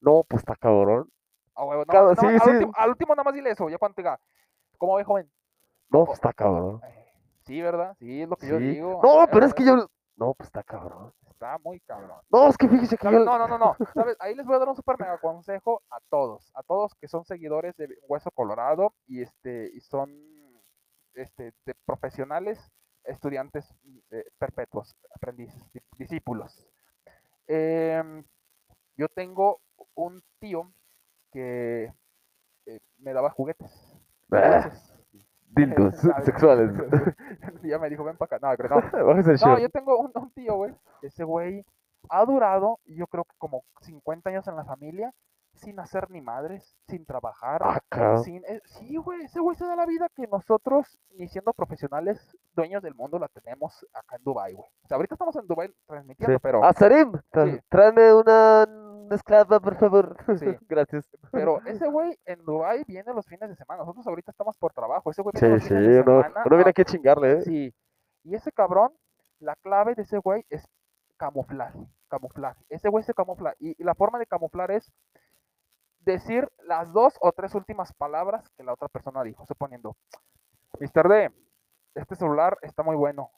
no, 0.02 0.24
pues 0.28 0.42
está 0.42 0.56
cabrón. 0.56 1.10
Ah, 1.56 1.64
huevo, 1.66 1.86
no, 1.86 1.92
Cada- 1.92 2.14
no, 2.14 2.16
sí, 2.22 2.26
al, 2.28 2.40
sí. 2.42 2.50
Último, 2.50 2.72
al 2.76 2.90
último 2.90 3.16
nada 3.16 3.24
más 3.24 3.34
dile 3.34 3.50
eso, 3.52 3.70
ya 3.70 3.78
cuando 3.78 3.96
te 3.96 4.02
diga, 4.02 4.20
¿cómo 4.78 4.96
ve, 4.96 5.04
joven? 5.04 5.32
No, 5.94 6.06
pues 6.06 6.18
está 6.18 6.34
cabrón. 6.34 6.82
Eh, 6.84 7.00
Sí, 7.46 7.62
¿verdad? 7.62 7.96
Sí, 8.00 8.22
es 8.22 8.28
lo 8.30 8.36
que 8.38 8.48
yo 8.48 8.58
digo. 8.58 9.00
No, 9.04 9.24
eh, 9.24 9.28
pero 9.32 9.46
es 9.46 9.54
que 9.54 9.64
eh, 9.64 9.66
yo, 9.66 9.88
no, 10.16 10.34
pues 10.34 10.48
está 10.48 10.64
cabrón. 10.64 11.14
Está 11.30 11.58
muy 11.64 11.80
cabrón. 11.82 12.22
No, 12.30 12.48
es 12.48 12.58
que 12.58 12.68
fíjese 12.70 12.98
que 12.98 13.12
yo, 13.12 13.20
No, 13.26 13.38
no, 13.38 13.48
no, 13.48 13.58
no. 13.58 13.76
¿Sabes? 13.94 14.16
Ahí 14.20 14.34
les 14.34 14.46
voy 14.46 14.56
a 14.56 14.60
dar 14.60 14.70
un 14.70 14.76
super 14.76 14.98
mega 14.98 15.18
consejo 15.20 15.82
a 15.90 15.98
todos, 16.10 16.50
a 16.56 16.64
todos 16.64 16.96
que 16.96 17.08
son 17.08 17.26
seguidores 17.26 17.76
de 17.76 17.90
Hueso 18.08 18.32
Colorado 18.32 18.94
y 19.08 19.22
este 19.22 19.70
y 19.74 19.82
son 19.82 20.10
este 21.16 21.54
de 21.66 21.76
profesionales, 21.86 22.72
estudiantes 23.04 23.70
eh, 24.12 24.24
perpetuos, 24.38 24.96
aprendices, 25.16 25.62
di- 25.74 25.82
discípulos. 25.98 26.66
Em, 27.48 28.24
yo 28.96 29.10
tengo 29.10 29.60
un 29.96 30.24
tío 30.40 30.72
que 31.32 31.94
eh, 32.66 32.80
me 33.00 33.12
daba 33.14 33.30
juguetes. 33.32 33.72
Ah. 34.32 34.72
Dildos 35.56 35.96
sexuales. 36.24 36.72
ya 37.64 37.80
me 37.80 37.90
dijo, 37.90 38.04
ven 38.04 38.18
para 38.18 38.38
acá. 38.38 38.48
No, 38.48 38.56
pero 38.58 39.58
yo 39.60 39.70
tengo 39.70 40.00
un, 40.00 40.12
un 40.14 40.32
tío, 40.32 40.56
güey. 40.56 40.74
Ese 41.02 41.24
güey 41.24 41.66
ha 42.10 42.26
durado, 42.26 42.80
yo 42.86 43.08
creo 43.08 43.24
que 43.24 43.36
como 43.38 43.64
50 43.82 44.30
años 44.30 44.48
en 44.48 44.56
la 44.56 44.66
familia, 44.66 45.12
sin 45.64 45.80
hacer 45.80 46.10
ni 46.12 46.22
madres, 46.22 46.76
sin 46.88 47.06
trabajar. 47.06 47.62
Ah, 47.64 47.80
cabrón. 47.90 48.24
sin, 48.24 48.44
eh, 48.46 48.62
sí, 48.66 48.98
güey, 48.98 49.24
ese 49.24 49.40
güey 49.40 49.56
se 49.58 49.66
da 49.66 49.76
la 49.76 49.86
vida 49.86 50.08
que 50.16 50.28
nosotros, 50.28 51.00
ni 51.16 51.28
siendo 51.28 51.54
profesionales, 51.54 52.38
dueños 52.54 52.84
del 52.84 52.96
mundo, 52.96 53.18
la 53.20 53.28
tenemos 53.30 53.86
acá 53.94 54.18
en 54.18 54.24
Dubai, 54.24 54.54
güey. 54.54 54.68
O 54.84 54.88
sea, 54.88 54.96
ahorita 54.98 55.16
estamos 55.16 55.36
en 55.36 55.48
Dubai 55.48 55.74
transmitiendo, 55.88 56.36
Sí. 56.38 56.40
pero, 56.42 56.64
Ah, 56.64 56.74
Sarim, 56.74 57.12
tra- 57.32 57.52
Sí. 57.52 57.60
tráeme 57.70 58.14
una 58.14 58.68
esclava, 59.12 59.60
por 59.60 59.76
favor. 59.78 60.16
Sí. 60.38 60.46
Gracias. 60.70 61.10
pero 61.32 61.60
ese 61.66 61.88
güey 61.88 62.18
en 62.26 62.44
Dubai 62.46 62.84
viene 62.88 63.14
los 63.14 63.26
fines 63.28 63.50
de 63.50 63.56
semana. 63.56 63.80
Nosotros 63.82 64.06
ahorita 64.08 64.32
estamos 64.32 64.58
por 64.58 64.74
trabajo. 64.74 65.12
Ese 65.12 65.22
güey 65.22 65.34
viene 65.34 65.48
Sí, 65.48 65.54
los 65.54 65.64
sí, 65.64 65.70
fines 65.70 65.96
de 65.96 66.02
uno, 66.02 66.22
semana 66.24 66.44
uno 66.46 66.56
viene 66.58 66.70
aquí 66.72 66.82
a 66.82 66.86
chingarle, 66.86 67.32
¿eh? 67.34 67.42
Sí. 67.42 67.74
Y 68.24 68.36
ese 68.36 68.52
cabrón, 68.52 68.92
la 69.40 69.56
clave 69.58 69.96
de 69.96 70.04
ese 70.04 70.18
güey 70.20 70.46
es 70.50 70.66
camuflar, 71.18 71.74
camuflar. 72.08 72.56
Ese 72.70 72.90
güey 72.90 73.04
se 73.04 73.14
camufla. 73.14 73.54
Y, 73.60 73.76
y 73.80 73.84
la 73.84 73.94
forma 73.96 74.20
de 74.20 74.26
camuflar 74.26 74.72
es 74.72 74.92
decir 76.06 76.50
las 76.64 76.92
dos 76.94 77.18
o 77.22 77.32
tres 77.32 77.56
últimas 77.56 77.94
palabras 77.94 78.50
que 78.58 78.64
la 78.64 78.74
otra 78.74 78.88
persona 78.88 79.24
dijo. 79.24 79.46
Suponiendo, 79.46 79.96
Mr. 80.80 81.08
D, 81.10 81.32
este 81.96 82.16
celular 82.16 82.58
está 82.62 82.84
muy 82.84 82.96
bueno. 82.96 83.32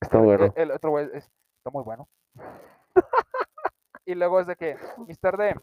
Está 0.00 0.18
bueno. 0.18 0.44
El, 0.44 0.52
el 0.56 0.70
otro 0.72 0.90
güey 0.90 1.08
es, 1.12 1.30
está 1.58 1.70
muy 1.70 1.82
bueno. 1.82 2.08
y 4.04 4.14
luego 4.14 4.40
es 4.40 4.46
de 4.46 4.56
que, 4.56 4.76
Mr. 4.98 5.36
D, 5.36 5.54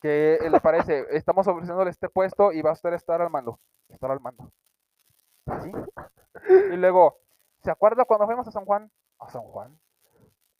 que 0.00 0.38
le 0.50 0.60
parece, 0.60 1.06
estamos 1.10 1.46
ofreciéndole 1.46 1.90
este 1.90 2.08
puesto 2.08 2.52
y 2.52 2.60
va 2.60 2.70
a 2.70 2.74
usted 2.74 2.92
estar 2.92 3.22
al 3.22 3.30
mando. 3.30 3.60
Estar 3.88 4.10
al 4.10 4.20
mando. 4.20 4.50
¿Sí? 5.62 5.72
Y 6.72 6.76
luego, 6.76 7.18
¿se 7.62 7.70
acuerda 7.70 8.04
cuando 8.04 8.26
fuimos 8.26 8.48
a 8.48 8.50
San 8.50 8.64
Juan? 8.64 8.90
A 9.20 9.30
San 9.30 9.42
Juan. 9.42 9.78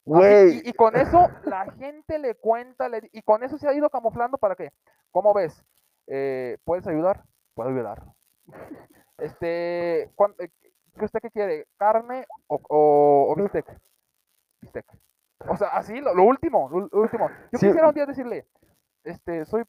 Güey, 0.05 0.61
y, 0.65 0.69
y 0.69 0.73
con 0.73 0.95
eso 0.95 1.29
la 1.45 1.71
gente 1.73 2.19
le 2.19 2.35
cuenta, 2.35 2.89
le 2.89 3.09
y 3.13 3.21
con 3.21 3.43
eso 3.43 3.57
se 3.57 3.67
ha 3.67 3.73
ido 3.73 3.89
camuflando 3.89 4.37
para 4.37 4.55
qué. 4.55 4.71
¿Cómo 5.11 5.33
ves? 5.33 5.63
Eh, 6.07 6.57
¿Puedes 6.65 6.85
ayudar? 6.87 7.23
Puedo 7.55 7.69
ayudar. 7.69 8.03
Este, 9.19 10.01
eh, 10.01 10.09
¿qué 10.97 11.05
usted 11.05 11.19
qué 11.21 11.29
quiere? 11.29 11.67
¿Carne 11.77 12.25
o, 12.47 12.59
o, 12.67 13.31
o 13.31 13.35
bistec? 13.35 13.65
Bistec. 14.61 14.85
O 15.47 15.55
sea, 15.55 15.69
así, 15.69 16.01
lo, 16.01 16.13
lo 16.15 16.23
último, 16.23 16.67
lo, 16.69 16.89
lo 16.91 17.01
último. 17.01 17.29
Yo 17.51 17.59
Sí. 17.59 17.67
quisiera 17.67 17.87
un 17.89 17.93
día 17.93 18.05
decirle, 18.07 18.47
este, 19.03 19.45
soy 19.45 19.63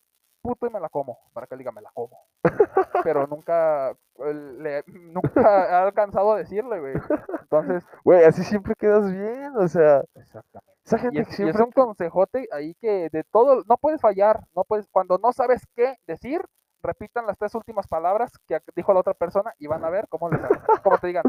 puto 0.45 0.67
y 0.67 0.71
me 0.71 0.79
la 0.79 0.91
como, 0.91 1.19
para 1.33 1.47
que 1.47 1.55
él 1.55 1.61
diga, 1.61 1.73
me 1.73 1.81
la 1.81 1.91
como. 1.95 2.19
Pero 3.03 3.27
nunca, 3.27 3.97
le, 4.19 4.85
nunca 4.87 5.71
he 5.71 5.75
alcanzado 5.87 6.35
a 6.35 6.39
decirle, 6.39 6.81
güey. 6.81 6.95
Entonces, 7.41 7.83
güey, 8.05 8.25
así 8.25 8.45
siempre 8.45 8.75
quedas 8.79 9.11
bien, 9.11 9.57
o 9.57 9.67
sea, 9.67 10.03
exactamente. 10.15 10.73
esa 10.85 10.97
Y 10.97 11.01
gente 11.01 11.21
es, 11.23 11.29
que 11.29 11.45
y 11.45 11.49
es 11.49 11.57
siempre... 11.57 11.65
un 11.65 11.73
consejote 11.73 12.47
ahí 12.53 12.75
que 12.75 13.09
de 13.11 13.25
todo, 13.25 13.63
no 13.67 13.79
puedes 13.79 14.03
fallar, 14.03 14.41
no 14.55 14.65
puedes, 14.65 14.87
cuando 14.91 15.17
no 15.17 15.33
sabes 15.33 15.67
qué 15.75 15.97
decir, 16.07 16.45
repitan 16.83 17.27
las 17.27 17.39
tres 17.39 17.55
últimas 17.55 17.89
palabras 17.89 18.31
que 18.47 18.61
dijo 18.77 18.93
la 18.93 19.01
otra 19.01 19.15
persona 19.15 19.55
y 19.59 19.67
van 19.67 19.83
a 19.85 19.91
ver 19.91 20.07
cómo 20.09 20.29
les. 20.29 20.41
Como 20.83 20.99
te 20.99 21.07
digan, 21.07 21.25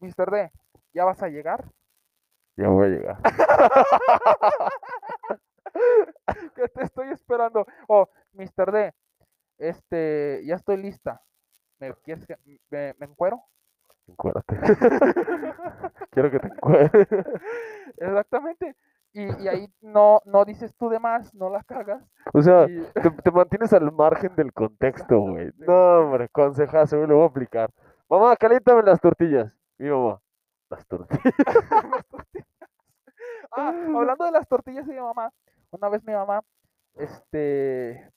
Mr. 0.00 0.30
D, 0.30 0.52
¿ya 0.94 1.04
vas 1.04 1.22
a 1.22 1.28
llegar? 1.28 1.64
Ya 2.56 2.68
voy 2.68 2.86
a 2.86 2.88
llegar. 2.90 3.18
Que 6.54 6.68
te 6.68 6.84
estoy 6.84 7.08
esperando. 7.08 7.66
O, 7.88 8.08
Mr. 8.32 8.70
D, 8.72 8.94
este, 9.58 10.42
ya 10.44 10.54
estoy 10.56 10.76
lista. 10.76 11.20
¿Me 11.78 11.92
quieres 12.04 12.26
que 12.26 12.36
me, 12.70 12.94
me 12.98 13.06
encuero? 13.06 13.42
Encuérdate. 14.06 14.56
Quiero 16.10 16.30
que 16.30 16.38
te 16.40 16.46
encuentres. 16.48 17.08
Exactamente. 17.96 18.76
Y, 19.12 19.42
y 19.42 19.48
ahí 19.48 19.72
no, 19.80 20.20
no 20.24 20.44
dices 20.44 20.74
tú 20.76 20.88
de 20.88 21.00
más, 21.00 21.34
no 21.34 21.50
la 21.50 21.62
cagas. 21.64 22.02
O 22.32 22.42
sea, 22.42 22.66
y- 22.68 22.80
te, 22.94 23.10
te 23.10 23.30
mantienes 23.30 23.72
al 23.72 23.90
margen 23.92 24.34
del 24.36 24.52
contexto, 24.52 25.18
güey. 25.20 25.50
No, 25.56 26.00
hombre, 26.00 26.28
consejazo, 26.28 26.96
güey, 26.98 27.08
lo 27.08 27.16
voy 27.16 27.24
a 27.24 27.28
aplicar. 27.28 27.70
Mamá, 28.08 28.36
caliéntame 28.36 28.82
las 28.82 29.00
tortillas. 29.00 29.52
Mi 29.78 29.88
mamá, 29.90 30.20
las 30.70 30.86
tortillas. 30.86 31.34
Ah, 33.52 33.70
hablando 33.96 34.24
de 34.26 34.30
las 34.30 34.46
tortillas 34.46 34.86
mi 34.86 34.94
mamá, 34.94 35.32
una 35.72 35.88
vez 35.88 36.02
mi 36.04 36.12
mamá, 36.12 36.42
este, 36.94 38.10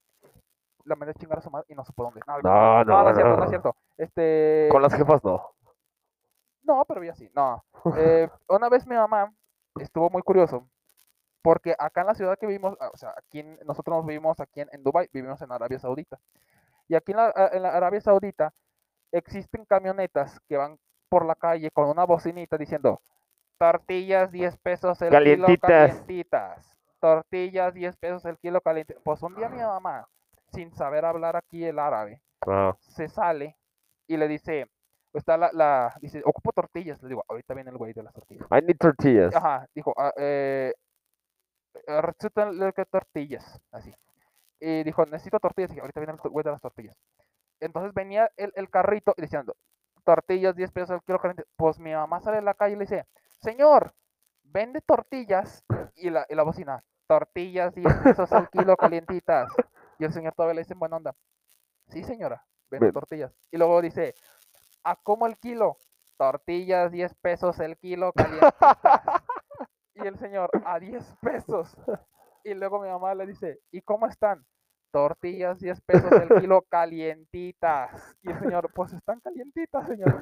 la 0.86 0.96
mandé 0.96 1.12
a 1.12 1.14
chingar 1.16 1.38
a 1.40 1.42
su 1.42 1.50
madre 1.50 1.66
y 1.70 1.76
no 1.76 1.86
supo 1.86 2.04
dónde. 2.04 2.22
No, 2.28 2.42
No, 2.42 2.84
no, 2.84 3.04
no 3.04 3.10
es 3.10 3.16
cierto, 3.16 3.30
no 3.32 3.38
no. 3.38 3.44
es 3.44 3.50
cierto. 3.50 3.76
Este, 3.98 4.70
Con 4.72 4.82
las 4.82 4.94
jefas 4.94 5.24
no. 5.24 5.42
no, 6.64 6.86
pero 6.86 7.04
ya 7.04 7.16
sí, 7.16 7.30
no. 7.36 7.64
Eh, 7.98 8.30
una 8.50 8.70
vez 8.70 8.88
mi 8.88 8.96
mamá 8.96 9.34
estuvo 9.80 10.10
muy 10.10 10.22
curioso, 10.22 10.68
porque 11.42 11.76
acá 11.78 12.02
en 12.02 12.08
la 12.08 12.16
ciudad 12.16 12.38
que 12.40 12.48
vivimos, 12.48 12.78
ah, 12.80 12.90
o 12.94 12.98
sea, 12.98 13.14
aquí 13.18 13.40
en- 13.40 13.60
nosotros 13.66 13.98
nos 13.98 14.06
vivimos 14.06 14.40
aquí 14.40 14.62
en, 14.62 14.70
en 14.72 14.84
Dubái, 14.84 15.10
vivimos 15.12 15.42
en 15.42 15.52
Arabia 15.52 15.80
Saudita. 15.80 16.20
Y 16.88 16.96
aquí 16.96 17.12
en 17.12 17.18
la, 17.18 17.34
a- 17.36 17.50
en 17.54 17.64
la 17.64 17.70
Arabia 17.70 18.02
Saudita 18.02 18.54
existen 19.12 19.66
camionetas 19.66 20.40
que 20.48 20.58
van 20.58 20.78
por 21.10 21.26
la 21.26 21.36
calle 21.36 21.70
con 21.72 21.88
una 21.90 22.06
bocinita 22.06 22.58
diciendo 22.58 23.02
tortillas 23.60 24.32
10 24.32 24.58
pesos 24.58 25.00
el 25.02 25.12
Calientitas. 25.12 25.60
kilo 25.60 25.60
calientitas. 25.62 26.73
Tortillas 27.04 27.74
10 27.74 27.98
pesos 27.98 28.24
el 28.24 28.38
kilo 28.38 28.62
caliente. 28.62 28.96
Pues 29.04 29.22
un 29.24 29.36
día 29.36 29.50
mi 29.50 29.60
mamá, 29.60 30.08
sin 30.54 30.74
saber 30.74 31.04
hablar 31.04 31.36
aquí 31.36 31.66
el 31.66 31.78
árabe, 31.78 32.22
Ah, 32.48 32.74
se 32.80 33.10
sale 33.10 33.58
y 34.08 34.16
le 34.16 34.26
dice, 34.30 34.70
está 35.14 35.36
la, 35.36 35.50
la 35.52 35.94
dice, 36.00 36.22
ocupo 36.24 36.54
tortillas. 36.54 37.04
Le 37.04 37.10
digo, 37.10 37.26
ahorita 37.28 37.54
viene 37.56 37.72
el 37.72 37.78
güey 37.78 37.92
de 37.92 38.04
las 38.04 38.14
tortillas. 38.14 38.48
I 38.52 38.66
need 38.66 38.78
tortillas. 38.78 39.36
Ajá, 39.36 39.68
dijo, 39.76 39.94
ah, 39.98 40.14
eh, 40.16 40.74
eh, 41.88 42.86
tortillas, 42.90 43.62
así. 43.74 43.94
Y 44.62 44.84
dijo, 44.84 45.06
necesito 45.06 45.42
tortillas. 45.42 45.72
Y 45.72 45.74
dije, 45.74 45.82
ahorita 45.82 46.00
viene 46.00 46.14
el 46.14 46.30
güey 46.30 46.46
de 46.46 46.52
las 46.52 46.62
tortillas. 46.62 46.96
Entonces 47.60 47.94
venía 47.94 48.32
el, 48.38 48.54
el 48.56 48.70
carrito 48.70 49.14
y 49.18 49.24
diciendo, 49.24 49.58
tortillas, 50.06 50.56
10 50.56 50.72
pesos 50.72 50.92
el 50.92 51.02
kilo 51.02 51.20
caliente. 51.20 51.44
Pues 51.58 51.80
mi 51.80 51.94
mamá 51.94 52.22
sale 52.22 52.38
a 52.38 52.42
la 52.42 52.54
calle 52.54 52.76
y 52.76 52.78
le 52.78 52.86
dice, 52.86 53.06
señor, 53.42 53.94
vende 54.44 54.80
tortillas. 54.80 55.66
Y 55.96 56.10
la, 56.10 56.26
y 56.28 56.36
la 56.36 56.44
bocina, 56.44 56.84
tortillas, 57.08 57.74
10 57.76 57.94
pesos 58.04 58.32
el 58.32 58.50
kilo 58.50 58.76
calientitas. 58.78 59.50
Y 60.00 60.06
el 60.06 60.14
señor 60.14 60.34
todavía 60.34 60.56
le 60.56 60.62
dice 60.62 60.74
en 60.74 60.80
buena 60.80 60.98
onda, 60.98 61.16
sí 61.88 62.04
señora, 62.04 62.46
vende 62.70 62.88
Ven. 62.88 62.94
tortillas. 62.94 63.32
Y 63.52 63.58
luego 63.58 63.82
dice, 63.82 64.16
¿a 64.84 64.96
cómo 64.96 65.28
el 65.28 65.38
kilo? 65.38 65.78
Tortillas, 66.18 66.92
10 66.92 67.14
pesos 67.16 67.60
el 67.60 67.78
kilo 67.78 68.12
calientitas. 68.14 68.54
Y 69.96 70.08
el 70.08 70.18
señor, 70.18 70.50
a 70.66 70.80
10 70.80 71.16
pesos. 71.22 71.78
Y 72.44 72.56
luego 72.56 72.80
mi 72.82 72.90
mamá 72.90 73.14
le 73.14 73.28
dice, 73.28 73.60
¿y 73.72 73.82
cómo 73.82 74.08
están? 74.08 74.44
Tortillas, 74.94 75.60
10 75.60 75.82
pesos 75.82 76.12
el 76.12 76.40
kilo 76.40 76.62
calientitas. 76.70 78.16
Y 78.22 78.30
el 78.30 78.40
señor, 78.40 78.72
pues 78.74 78.94
están 78.94 79.20
calientitas, 79.22 79.88
señor. 79.88 80.20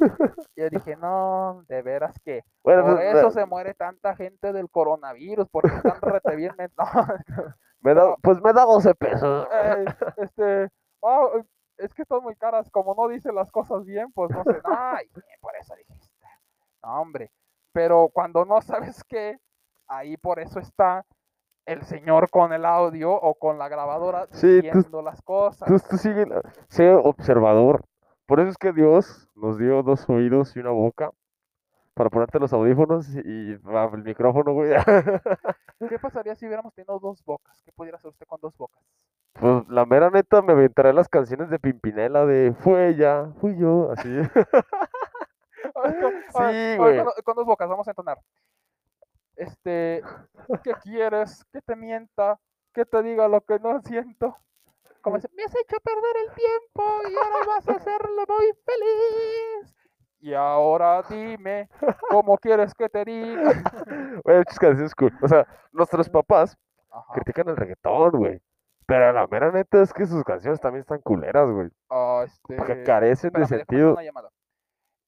Y 0.56 0.62
yo 0.62 0.70
dije, 0.70 0.96
no, 0.96 1.64
de 1.68 1.82
veras 1.82 2.18
que 2.24 2.44
Bueno, 2.64 2.84
por 2.86 2.96
pues, 2.96 3.16
eso 3.16 3.28
me- 3.28 3.32
se 3.34 3.46
muere 3.46 3.74
tanta 3.74 4.16
gente 4.16 4.54
del 4.54 4.70
coronavirus, 4.70 5.48
porque 5.52 5.76
están 5.76 6.00
rete 6.02 6.36
bien. 6.38 6.56
men- 6.58 6.72
No, 6.78 6.86
me 7.82 7.94
da, 7.94 8.16
pues 8.24 8.42
me 8.42 8.54
da 8.54 8.64
12 8.64 8.96
pesos. 8.96 9.48
eh, 9.52 9.86
este, 10.18 10.70
ah, 11.04 11.28
es 11.78 11.94
que 11.94 12.04
están 12.04 12.24
muy 12.24 12.36
caras, 12.38 12.70
como 12.72 12.96
no 12.96 13.10
dice 13.10 13.34
las 13.34 13.52
cosas 13.52 13.84
bien, 13.86 14.12
pues 14.14 14.32
no 14.32 14.44
sé, 14.46 14.62
ay, 14.64 15.06
por 15.42 15.54
eso 15.60 15.76
dijiste. 15.76 16.28
No, 16.82 17.02
hombre, 17.02 17.30
pero 17.74 18.10
cuando 18.14 18.46
no 18.46 18.62
sabes 18.62 19.04
qué, 19.04 19.38
ahí 19.88 20.16
por 20.16 20.40
eso 20.40 20.60
está 20.60 21.04
el 21.66 21.84
señor 21.84 22.30
con 22.30 22.54
el 22.54 22.66
audio 22.66 23.12
o 23.14 23.36
con 23.36 23.58
la 23.58 23.68
grabadora 23.70 24.28
Sí, 24.32 24.62
tú- 24.72 25.02
las 25.02 25.22
cosas. 25.22 25.68
Tú, 25.68 25.78
tú 25.90 25.98
sigue, 25.98 26.26
sé 26.70 26.92
observador. 26.94 27.84
Por 28.26 28.40
eso 28.40 28.50
es 28.50 28.58
que 28.58 28.72
Dios 28.72 29.30
nos 29.36 29.58
dio 29.58 29.84
dos 29.84 30.10
oídos 30.10 30.56
y 30.56 30.60
una 30.60 30.72
boca 30.72 31.12
para 31.94 32.10
ponerte 32.10 32.40
los 32.40 32.54
audífonos 32.54 33.08
y 33.10 33.52
el 33.52 34.04
micrófono, 34.04 34.54
güey. 34.54 34.72
¿Qué 35.90 36.00
pasaría 36.00 36.36
si 36.36 36.46
hubiéramos 36.46 36.74
tenido 36.74 36.98
dos 37.00 37.24
bocas? 37.26 37.62
¿Qué 37.64 37.72
pudiera 37.74 37.98
hacer 37.98 38.10
usted 38.10 38.26
con 38.26 38.40
dos 38.42 38.56
bocas? 38.58 38.82
Pues 39.34 39.68
la 39.70 39.86
mera 39.86 40.10
neta 40.10 40.42
me 40.42 40.54
aventaré 40.54 40.94
las 40.94 41.08
canciones 41.10 41.50
de 41.50 41.60
Pimpinela 41.60 42.26
de 42.26 42.54
fue 42.60 42.90
ella, 42.90 43.28
fui 43.40 43.58
yo, 43.58 43.92
así. 43.92 44.10
Ver, 45.84 46.00
con- 46.02 46.14
Sí, 46.30 46.38
ver, 46.42 46.78
güey. 46.78 46.98
Con, 46.98 47.08
con 47.24 47.36
dos 47.36 47.46
bocas, 47.46 47.70
vamos 47.70 47.88
a 47.88 47.92
entonar. 47.92 48.18
Este, 49.42 50.04
¿qué 50.64 50.74
quieres? 50.84 51.44
¿Que 51.52 51.62
te 51.62 51.76
mienta? 51.76 52.38
¿Que 52.74 52.86
te 52.86 53.02
diga 53.02 53.28
lo 53.28 53.42
que 53.42 53.58
no 53.60 53.82
siento? 53.82 54.38
Como 55.02 55.16
dice, 55.16 55.30
me 55.36 55.44
has 55.44 55.56
hecho 55.56 55.78
perder 55.84 56.16
el 56.28 56.36
tiempo 56.36 57.10
y 57.10 57.16
ahora 57.16 57.46
vas 57.48 57.68
a 57.68 57.72
hacerlo 57.74 58.24
muy 58.28 58.52
feliz. 58.64 59.76
Y 60.20 60.36
ahora 60.36 61.02
dime, 61.10 61.68
¿cómo 62.12 62.38
quieres 62.38 62.72
que 62.76 62.88
te 62.88 63.04
diga? 63.04 63.52
Güey, 64.24 64.38
muchas 64.38 64.60
canciones 64.60 64.94
cool. 64.94 65.12
O 65.24 65.28
sea, 65.28 65.48
nuestros 65.72 66.08
papás 66.08 66.56
Ajá. 66.92 67.14
critican 67.14 67.50
el 67.50 67.58
reggaetón, 67.58 68.12
güey. 68.12 68.40
Pero 68.86 69.12
la 69.12 69.26
mera 69.26 69.52
neta 69.52 69.82
es 69.82 69.92
que 69.92 70.06
sus 70.06 70.24
canciones 70.24 70.60
también 70.62 70.82
están 70.82 71.02
culeras, 71.02 71.50
güey. 71.50 71.70
Ah, 71.90 72.24
este, 72.26 72.58
Porque 72.58 72.84
carecen 72.84 73.32
de 73.34 73.42
espérame, 73.42 73.66
sentido. 73.66 73.94
una 73.94 74.04
llamada. 74.04 74.30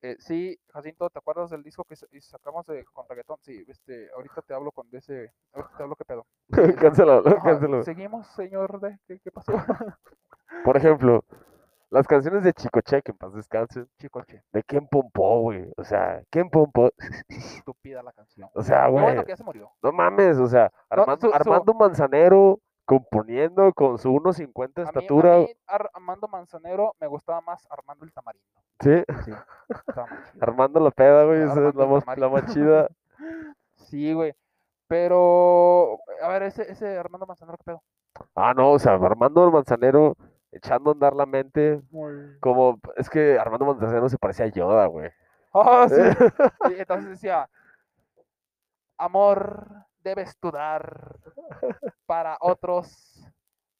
Eh, 0.05 0.17
sí, 0.19 0.59
Jacinto, 0.73 1.09
¿te 1.09 1.17
acuerdas 1.19 1.49
del 1.49 1.63
disco 1.63 1.85
que 1.85 1.95
sacamos 1.95 2.65
de, 2.67 2.83
con 2.91 3.07
reggaetón? 3.07 3.37
Sí, 3.41 3.63
este, 3.69 4.09
ahorita 4.13 4.41
te 4.41 4.53
hablo 4.53 4.71
con 4.73 4.85
ese, 4.91 5.31
ahorita 5.53 5.77
te 5.77 5.83
hablo 5.83 5.95
qué 5.95 6.03
pedo. 6.03 6.25
Cáncelo, 6.77 7.23
Ajá, 7.25 7.37
cáncelo. 7.41 7.83
Seguimos, 7.83 8.27
señor 8.35 8.81
D. 8.81 8.99
¿Qué, 9.07 9.19
qué 9.21 9.31
pasó? 9.31 9.53
Por 10.65 10.75
ejemplo, 10.75 11.23
las 11.89 12.05
canciones 12.05 12.43
de 12.43 12.51
Chicoche, 12.53 13.01
que 13.01 13.11
en 13.11 13.17
paz 13.17 13.33
descansen, 13.33 13.87
Chicoche, 13.97 14.43
de 14.51 14.63
Ken 14.63 14.87
Pompó, 14.89 15.39
güey. 15.39 15.71
O 15.77 15.83
sea, 15.85 16.21
Ken 16.29 16.49
Pompó, 16.49 16.91
estúpida 17.29 18.03
la 18.03 18.11
canción. 18.11 18.49
o 18.53 18.61
sea, 18.61 18.87
güey. 18.87 19.03
bueno 19.05 19.23
que 19.23 19.29
ya 19.31 19.37
se 19.37 19.43
murió. 19.45 19.71
No 19.81 19.93
mames, 19.93 20.37
o 20.37 20.47
sea, 20.47 20.69
No, 20.91 21.01
Armando, 21.03 21.21
su- 21.21 21.29
su- 21.29 21.33
Armando 21.35 21.73
Manzanero 21.73 22.59
componiendo 22.85 23.71
con 23.73 23.97
su 23.97 24.09
1.50 24.11 24.73
de 24.73 24.81
A 24.81 24.85
mí, 24.85 24.89
estatura. 24.89 25.35
a 25.35 25.37
mí 25.39 25.47
Ar- 25.67 25.89
Armando 25.93 26.27
Manzanero 26.27 26.95
me 26.99 27.07
gustaba 27.07 27.41
más 27.41 27.65
Armando 27.71 28.05
el 28.05 28.11
Tamarindo. 28.13 28.47
Sí, 28.81 29.03
Sí. 29.25 29.31
Armando 30.41 30.79
la 30.79 30.91
peda, 30.91 31.23
güey. 31.23 31.41
Esa 31.43 31.67
es 31.69 31.75
la 31.75 31.85
más, 31.85 32.05
la 32.05 32.15
Tamarindo. 32.15 32.29
más 32.29 32.53
chida. 32.53 32.87
Sí, 33.75 34.13
güey. 34.13 34.33
Pero, 34.87 35.99
a 36.21 36.27
ver, 36.29 36.43
ese, 36.43 36.71
ese 36.71 36.97
Armando 36.97 37.25
Manzanero, 37.25 37.57
¿qué 37.57 37.63
pedo? 37.63 37.83
Ah, 38.35 38.53
no, 38.55 38.71
o 38.71 38.79
sea, 38.79 38.93
Armando 38.93 39.49
Manzanero 39.51 40.15
echando 40.51 40.91
a 40.91 40.93
andar 40.93 41.15
la 41.15 41.25
mente. 41.25 41.81
Como, 42.39 42.79
es 42.95 43.09
que 43.09 43.37
Armando 43.39 43.65
Manzanero 43.65 44.07
se 44.09 44.17
parecía 44.17 44.45
a 44.45 44.49
Yoda, 44.49 44.85
güey. 44.87 45.09
Ah, 45.53 45.87
sí. 45.89 45.95
Y 46.77 46.79
entonces 46.79 47.09
decía, 47.11 47.47
amor 48.97 49.67
debes 50.03 50.37
tú 50.39 50.51
dar 50.51 51.15
para 52.05 52.37
otros 52.39 53.27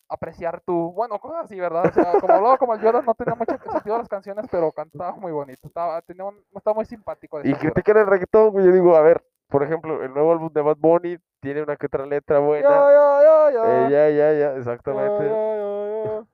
apreciar 0.09 0.62
tu, 0.62 0.91
bueno, 0.93 1.17
cosas 1.19 1.45
así, 1.45 1.59
¿verdad? 1.59 1.86
O 1.88 1.91
sea, 1.91 2.19
como 2.19 2.39
luego, 2.39 2.57
como 2.57 2.75
el 2.75 2.81
Yoda 2.81 3.01
no 3.01 3.15
tenía 3.15 3.33
mucho 3.33 3.57
sentido 3.57 3.97
las 3.97 4.07
canciones, 4.07 4.45
pero 4.51 4.71
cantaba 4.71 5.15
muy 5.15 5.31
bonito, 5.31 5.67
estaba, 5.67 6.01
tenía 6.03 6.25
un, 6.25 6.39
estaba 6.53 6.75
muy 6.75 6.86
simpático. 6.86 7.41
Y 7.43 7.53
critican 7.55 7.97
el 7.97 8.05
reggaetón, 8.07 8.51
güey. 8.51 8.65
Yo 8.65 8.71
digo, 8.71 8.95
a 8.95 9.01
ver, 9.01 9.23
por 9.47 9.63
ejemplo, 9.63 10.03
el 10.03 10.13
nuevo 10.13 10.31
álbum 10.31 10.53
de 10.53 10.62
Bad 10.62 10.77
Bunny 10.77 11.17
tiene 11.39 11.63
una 11.63 11.75
que 11.77 11.88
otra 11.88 12.05
letra 12.05 12.39
buena. 12.39 12.69
ya, 12.69 13.23
ya, 13.23 13.51
ya. 13.51 13.88
Eh, 13.88 13.89
ya, 13.89 14.09
ya, 14.09 14.09
ya, 14.09 14.33
ya, 14.33 14.57
exactamente. 14.57 16.33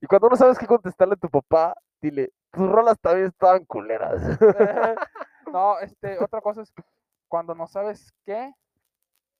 Y 0.00 0.06
cuando 0.06 0.28
no 0.28 0.36
sabes 0.36 0.58
qué 0.58 0.66
contestarle 0.66 1.14
a 1.14 1.16
tu 1.16 1.30
papá, 1.30 1.74
dile, 2.02 2.30
tus 2.50 2.70
rolas 2.70 3.00
también 3.00 3.28
estaban 3.28 3.64
culeras. 3.64 4.20
no, 5.50 5.78
este, 5.78 6.22
otra 6.22 6.42
cosa 6.42 6.60
es 6.60 6.70
cuando 7.26 7.54
no 7.54 7.66
sabes 7.66 8.12
qué, 8.26 8.52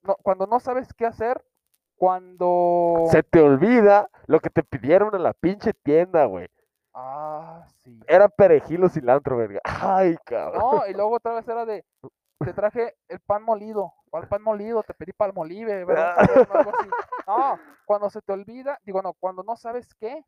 no, 0.04 0.16
cuando 0.22 0.46
no 0.46 0.60
sabes 0.60 0.92
qué 0.94 1.06
hacer, 1.06 1.44
cuando... 1.96 3.04
Se 3.10 3.22
te 3.22 3.40
olvida 3.40 4.08
lo 4.26 4.40
que 4.40 4.50
te 4.50 4.62
pidieron 4.62 5.14
en 5.14 5.22
la 5.22 5.32
pinche 5.32 5.72
tienda, 5.72 6.26
güey. 6.26 6.48
Ah, 6.92 7.66
sí. 7.78 8.00
Era 8.06 8.28
perejil 8.28 8.84
o 8.84 8.88
cilantro, 8.88 9.36
verga. 9.36 9.60
Ay, 9.64 10.16
cabrón. 10.24 10.60
No, 10.60 10.86
y 10.86 10.92
luego 10.92 11.16
otra 11.16 11.34
vez 11.34 11.48
era 11.48 11.64
de, 11.64 11.84
te 12.38 12.52
traje 12.52 12.94
el 13.08 13.20
pan 13.20 13.42
molido. 13.42 13.92
¿Cuál 14.10 14.28
pan 14.28 14.42
molido? 14.42 14.82
Te 14.82 14.94
pedí 14.94 15.12
palmolive, 15.12 15.84
¿verdad? 15.84 16.16
No, 16.48 16.58
algo 16.58 16.72
así. 16.78 16.88
No, 17.26 17.58
cuando 17.84 18.10
se 18.10 18.20
te 18.22 18.32
olvida, 18.32 18.78
digo, 18.84 19.02
no, 19.02 19.14
cuando 19.14 19.42
no 19.42 19.56
sabes 19.56 19.92
qué 19.94 20.24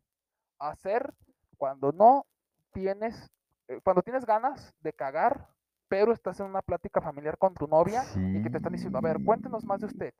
hacer, 0.58 1.14
cuando 1.56 1.92
no 1.92 2.26
tienes, 2.72 3.30
eh, 3.68 3.80
cuando 3.84 4.02
tienes 4.02 4.24
ganas 4.24 4.74
de 4.80 4.92
cagar, 4.92 5.48
pero 5.88 6.12
estás 6.12 6.40
en 6.40 6.46
una 6.46 6.62
plática 6.62 7.00
familiar 7.00 7.38
con 7.38 7.54
tu 7.54 7.66
novia 7.66 8.02
y 8.16 8.42
que 8.42 8.50
te 8.50 8.56
están 8.58 8.72
diciendo, 8.72 8.98
a 8.98 9.02
ver, 9.02 9.18
cuéntenos 9.24 9.64
más 9.64 9.80
de 9.80 9.86
usted. 9.86 10.14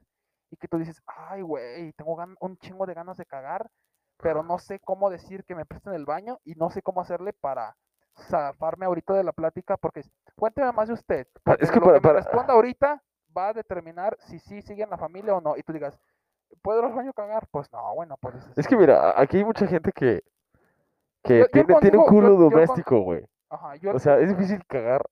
Y 0.51 0.57
que 0.57 0.69
tú 0.69 0.79
dices, 0.79 1.03
ay, 1.07 1.43
güey, 1.43 1.93
tengo 1.95 2.17
un 2.41 2.57
chingo 2.59 2.87
de 2.87 2.95
ganas 2.95 3.17
de 3.17 3.27
cagar, 3.27 3.69
pero 4.19 4.43
no 4.43 4.59
sé 4.59 4.79
cómo 4.81 5.11
decir 5.11 5.45
que 5.45 5.55
me 5.55 5.67
presten 5.67 5.93
el 5.95 6.05
baño 6.07 6.39
y 6.45 6.55
no 6.55 6.71
sé 6.71 6.83
cómo 6.83 7.01
hacerle 7.01 7.33
para 7.33 7.77
zafarme 8.29 8.87
ahorita 8.87 9.13
de 9.15 9.25
la 9.25 9.33
plática, 9.33 9.77
porque 9.77 10.01
es, 10.01 10.11
cuénteme 10.37 10.71
más 10.73 10.89
de 10.89 10.95
usted. 10.95 11.27
Es 11.59 11.71
que 11.71 11.81
lo 11.81 11.87
para- 11.87 11.99
que 12.01 12.07
me 12.09 12.13
para- 12.13 12.21
responda 12.21 12.55
ahorita 12.55 13.03
va 13.37 13.49
a 13.49 13.53
determinar 13.53 14.17
si 14.21 14.39
sí 14.39 14.63
sigue 14.63 14.85
en 14.85 14.91
la 14.91 14.97
familia 14.97 15.35
o 15.35 15.41
no. 15.41 15.57
Y 15.57 15.63
tú 15.63 15.73
digas, 15.73 15.99
¿puedo 16.63 16.79
ir 16.79 16.85
al 16.87 16.95
baño 16.95 17.11
a 17.11 17.13
cagar? 17.13 17.47
Pues 17.51 17.71
no, 17.73 17.95
bueno, 17.95 18.17
pues 18.21 18.35
Es 18.57 18.67
que 18.67 18.77
mira, 18.77 19.21
aquí 19.21 19.39
hay 19.39 19.45
mucha 19.45 19.67
gente 19.67 19.91
que, 19.93 20.23
que 21.23 21.41
Yo- 21.41 21.45
yo 21.45 21.51
tiene, 21.51 21.81
tiene 21.81 21.99
un 21.99 22.07
culo 22.07 22.29
yo- 22.29 22.37
doméstico, 22.51 23.01
güey. 23.01 23.27
Ajá, 23.51 23.75
O 23.93 23.99
sea, 23.99 24.19
es 24.19 24.29
difícil 24.31 24.65
cagar 24.67 25.05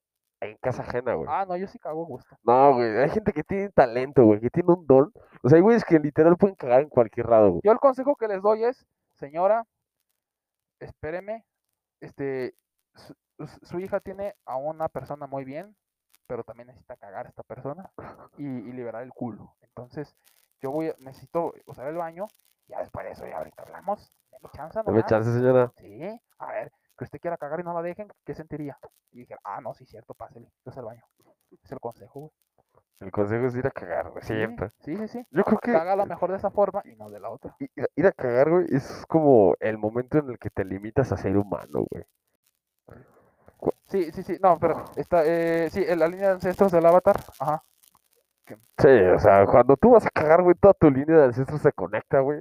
en 0.51 0.57
casa 0.59 0.83
ajena, 0.83 1.15
güey. 1.15 1.29
ah, 1.31 1.45
no, 1.47 1.57
yo 1.57 1.67
sí 1.67 1.79
cago 1.79 2.07
gusto. 2.07 2.37
No, 2.43 2.75
güey, 2.75 2.99
hay 2.99 3.11
gente 3.11 3.33
que 3.33 3.43
tiene 3.43 3.71
talento, 3.71 4.25
güey, 4.25 4.41
que 4.41 4.51
tiene 4.51 4.73
un 4.73 4.87
don. 4.87 5.13
O 5.43 5.49
sea, 5.49 5.57
hay 5.57 5.63
güeyes 5.63 5.85
que 5.85 5.99
literal 5.99 6.37
pueden 6.37 6.57
cagar 6.57 6.81
en 6.81 6.89
cualquier 6.89 7.29
lado, 7.29 7.51
güey. 7.51 7.61
Yo 7.65 7.73
el 7.73 7.79
consejo 7.79 8.17
que 8.17 8.29
les 8.29 8.43
doy 8.43 8.65
es, 8.65 8.87
señora, 9.15 9.67
espéreme, 10.81 11.45
este, 12.01 12.55
su, 13.63 13.79
hija 13.81 14.01
tiene 14.01 14.35
a 14.45 14.57
una 14.57 14.89
persona 14.89 15.27
muy 15.27 15.45
bien, 15.45 15.77
pero 16.27 16.45
también 16.45 16.69
necesita 16.69 16.97
cagar 16.97 17.27
a 17.27 17.29
esta 17.29 17.43
persona 17.43 17.91
y, 18.39 18.45
y 18.45 18.73
liberar 18.73 19.03
el 19.03 19.11
culo. 19.11 19.55
Entonces, 19.61 20.17
yo 20.61 20.71
voy, 20.71 20.93
necesito 20.99 21.53
usar 21.67 21.89
el 21.89 21.97
baño, 21.97 22.27
ya 22.69 22.81
después 22.81 23.05
de 23.05 23.13
eso, 23.13 23.27
ya 23.27 23.39
ahorita 23.39 23.63
hablamos, 23.63 24.13
deme 24.31 24.49
chance 24.55 24.79
Dame 24.79 24.93
nomás. 24.93 25.07
chance, 25.07 25.33
señora. 25.33 25.73
Sí, 25.77 25.84
que 26.97 27.05
usted 27.05 27.21
quiera 27.21 27.37
cagar 27.37 27.61
y 27.61 27.63
no 27.65 27.75
la 27.75 27.83
dejen, 27.83 28.09
¿qué 28.25 28.35
sentiría? 28.35 28.79
Y 29.13 29.21
dije, 29.21 29.37
ah, 29.45 29.61
no, 29.61 29.75
sí, 29.75 29.85
cierto, 29.87 30.15
pásele, 30.15 30.51
usa 30.65 30.81
el 30.81 30.87
baño. 30.87 31.05
Es 31.63 31.73
el 31.73 31.81
consejo, 31.81 32.21
güey. 32.21 32.33
El 33.01 33.11
consejo 33.11 33.47
es 33.47 33.57
ir 33.57 33.67
a 33.67 33.71
cagar, 33.71 34.11
güey, 34.11 34.23
siempre. 34.25 34.71
Sí, 34.81 34.97
sí, 34.97 35.09
sí. 35.09 35.27
Yo 35.31 35.45
creo 35.45 35.59
que 35.59 35.73
Caga 35.73 35.97
lo 35.97 36.07
mejor 36.07 36.31
de 36.31 36.37
esa 36.37 36.51
forma 36.51 36.83
y 36.85 36.95
no 36.97 37.11
de 37.11 37.21
la 37.21 37.31
otra. 37.31 37.57
ir 37.59 37.71
a- 37.83 37.87
ir 37.97 38.07
a 38.07 38.13
cagar, 38.13 38.51
güey, 38.51 38.67
es 38.71 39.05
como 39.09 39.55
el 39.61 39.77
momento 39.79 40.19
en 40.19 40.31
el 40.31 40.39
que 40.39 40.51
te 40.51 40.65
limitas 40.65 41.13
a 41.13 41.17
ser 41.17 41.37
humano, 41.37 41.85
güey. 41.91 42.05
Sí, 43.87 44.11
sí, 44.13 44.23
sí, 44.23 44.39
no, 44.41 44.59
pero 44.59 44.83
está, 44.97 45.23
eh, 45.25 45.69
sí, 45.71 45.85
en 45.87 45.99
la 45.99 46.09
línea 46.09 46.29
de 46.29 46.35
ancestros 46.35 46.73
del 46.73 46.87
avatar, 46.87 47.17
ajá. 47.39 47.63
Sí, 48.79 48.89
o 48.89 49.19
sea, 49.19 49.47
cuando 49.47 49.77
tú 49.77 49.91
vas 49.91 50.05
a 50.07 50.11
cagar, 50.11 50.43
güey, 50.43 50.55
toda 50.57 50.75
tu 50.75 50.91
línea 50.91 51.17
de 51.19 51.25
ancestros 51.27 51.61
se 51.63 51.73
conecta, 51.73 52.21
güey. 52.21 52.41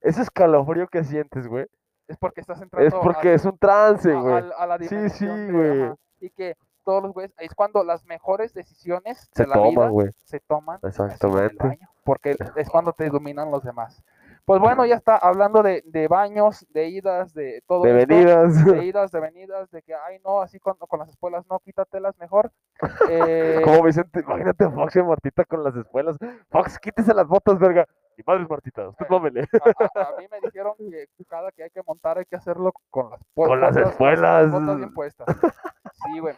Ese 0.00 0.22
escalofrío 0.22 0.86
que 0.88 1.04
sientes, 1.04 1.46
güey, 1.46 1.66
Es 2.08 2.16
porque 2.18 2.40
estás 2.42 2.60
entrando 2.60 2.86
es 2.86 2.94
porque 2.94 3.28
al- 3.30 3.34
es 3.34 3.44
un 3.44 3.58
trance, 3.58 4.12
güey. 4.14 4.44
Sí, 4.88 5.08
sí, 5.10 5.26
güey. 5.26 5.92
y 6.20 6.30
que 6.30 6.56
todos 6.84 7.02
los 7.02 7.12
güeyes, 7.14 7.32
ahí 7.38 7.46
es 7.46 7.54
cuando 7.54 7.82
las 7.82 8.04
mejores 8.04 8.52
decisiones 8.52 9.30
Se 9.32 9.44
de 9.44 9.48
la 9.48 9.54
toma, 9.54 9.68
vida 9.70 9.88
güey. 9.88 10.10
se 10.24 10.40
toman 10.40 10.78
Exactamente. 10.82 11.56
baño, 11.66 11.88
porque 12.04 12.36
es 12.56 12.68
cuando 12.68 12.92
te 12.92 13.06
iluminan 13.06 13.50
los 13.50 13.62
demás. 13.64 14.02
Pues 14.46 14.60
bueno, 14.60 14.84
ya 14.84 14.96
está 14.96 15.16
hablando 15.16 15.62
de, 15.62 15.82
de 15.86 16.06
baños, 16.06 16.66
de 16.68 16.88
idas, 16.88 17.32
de 17.32 17.62
todo 17.66 17.84
De 17.84 17.98
esto, 18.02 18.08
venidas. 18.14 18.62
de 18.66 18.84
idas, 18.84 19.10
de 19.10 19.20
venidas, 19.20 19.70
de 19.70 19.80
que, 19.80 19.94
ay, 19.94 20.18
no, 20.22 20.42
así 20.42 20.60
con, 20.60 20.76
con 20.76 20.98
las 21.00 21.08
espuelas, 21.08 21.46
no, 21.48 21.58
quítatelas 21.60 22.18
mejor. 22.18 22.52
Eh, 23.08 23.62
Como 23.64 23.82
Vicente, 23.82 24.20
imagínate 24.20 24.64
a 24.64 24.70
Fox 24.70 24.96
y 24.96 25.02
Martita 25.02 25.46
con 25.46 25.64
las 25.64 25.74
espuelas. 25.74 26.18
Fox, 26.50 26.78
quítese 26.78 27.14
las 27.14 27.26
botas, 27.26 27.58
verga. 27.58 27.86
Mi 28.16 28.24
madre 28.26 28.42
es 28.44 28.50
Martita, 28.50 28.88
usted 28.88 29.06
mámele. 29.08 29.40
a, 29.42 30.00
a- 30.00 30.08
a 30.08 30.16
mí 30.18 30.26
me 30.30 30.40
dijeron 30.52 30.74
que 30.78 31.06
cada 31.28 31.50
que 31.52 31.64
hay 31.64 31.70
que 31.70 31.82
montar 31.86 32.18
hay 32.18 32.24
que 32.26 32.36
hacerlo 32.36 32.72
con 32.90 33.10
las, 33.10 33.20
pu- 33.34 33.46
Con 33.48 33.60
las 33.60 33.76
espuelas. 33.76 34.50
botas 34.50 34.76
bien 34.76 34.92
puestas. 34.94 35.26
Sí, 36.06 36.18
güey. 36.18 36.34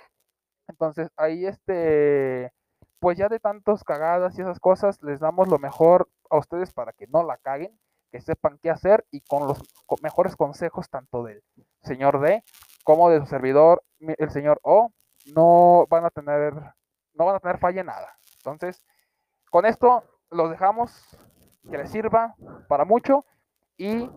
Entonces, 0.68 1.10
ahí 1.16 1.46
este, 1.46 2.52
pues 3.00 3.16
ya 3.18 3.28
de 3.28 3.40
tantos 3.40 3.82
cagadas 3.84 4.38
y 4.38 4.42
esas 4.42 4.60
cosas, 4.60 5.02
les 5.02 5.18
damos 5.20 5.48
lo 5.48 5.58
mejor 5.58 6.08
a 6.30 6.38
ustedes 6.38 6.72
para 6.72 6.92
que 6.92 7.06
no 7.08 7.22
la 7.24 7.36
caguen, 7.38 7.76
que 8.12 8.20
sepan 8.20 8.58
qué 8.62 8.70
hacer 8.70 9.04
y 9.10 9.22
con 9.22 9.46
los 9.48 9.60
mejores 10.02 10.36
consejos 10.36 10.88
tanto 10.90 11.24
del 11.24 11.42
señor 11.82 12.20
D 12.20 12.44
como 12.84 13.10
de 13.10 13.18
su 13.20 13.26
servidor, 13.26 13.82
el 13.98 14.30
señor 14.30 14.60
O, 14.62 14.92
no 15.34 15.86
van 15.88 16.04
a 16.04 16.10
tener, 16.10 16.52
no 17.14 17.24
van 17.24 17.36
a 17.36 17.40
tener 17.40 17.58
falla 17.58 17.80
en 17.80 17.86
nada. 17.88 18.16
Entonces, 18.38 18.84
con 19.50 19.66
esto 19.66 20.04
los 20.30 20.50
dejamos, 20.50 21.18
que 21.70 21.78
les 21.78 21.90
sirva 21.90 22.34
para 22.68 22.84
mucho 22.84 23.24
y 23.76 24.10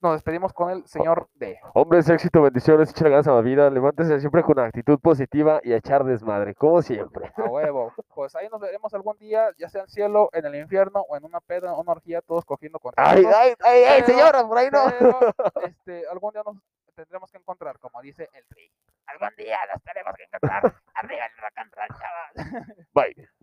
nos 0.00 0.12
despedimos 0.12 0.52
con 0.52 0.70
el 0.70 0.86
señor 0.86 1.28
D. 1.34 1.58
Hombres, 1.74 2.08
éxito, 2.08 2.42
bendiciones, 2.42 2.90
échale 2.90 3.10
ganas 3.10 3.26
a 3.28 3.32
la 3.32 3.40
vida, 3.40 3.70
levántese 3.70 4.20
siempre 4.20 4.42
con 4.42 4.58
actitud 4.58 4.98
positiva 4.98 5.60
y 5.64 5.72
a 5.72 5.78
echar 5.78 6.04
desmadre, 6.04 6.54
como 6.54 6.82
siempre. 6.82 7.32
A 7.36 7.44
huevo. 7.44 7.92
Pues 8.14 8.36
ahí 8.36 8.48
nos 8.50 8.60
veremos 8.60 8.92
algún 8.92 9.16
día, 9.18 9.48
ya 9.58 9.68
sea 9.68 9.82
en 9.82 9.88
cielo, 9.88 10.28
en 10.32 10.44
el 10.44 10.54
infierno 10.54 11.00
o 11.08 11.16
en 11.16 11.24
una 11.24 11.40
peda, 11.40 11.74
una 11.74 11.92
orgía, 11.92 12.20
todos 12.20 12.44
cogiendo 12.44 12.78
con 12.78 12.92
Ay, 12.96 13.24
ay, 13.24 13.54
ay, 13.64 13.84
ay, 13.84 14.02
señora, 14.02 14.46
por 14.46 14.58
ahí 14.58 14.68
no. 14.70 14.84
Pero 14.98 15.18
este, 15.66 16.06
algún 16.08 16.32
día 16.32 16.42
nos 16.44 16.56
tendremos 16.94 17.30
que 17.30 17.38
encontrar, 17.38 17.78
como 17.78 18.00
dice 18.02 18.28
el 18.34 18.44
Tri. 18.48 18.70
Algún 19.06 19.30
día 19.38 19.58
nos 19.72 19.82
tenemos 19.82 20.14
que 20.14 20.24
encontrar. 20.24 20.74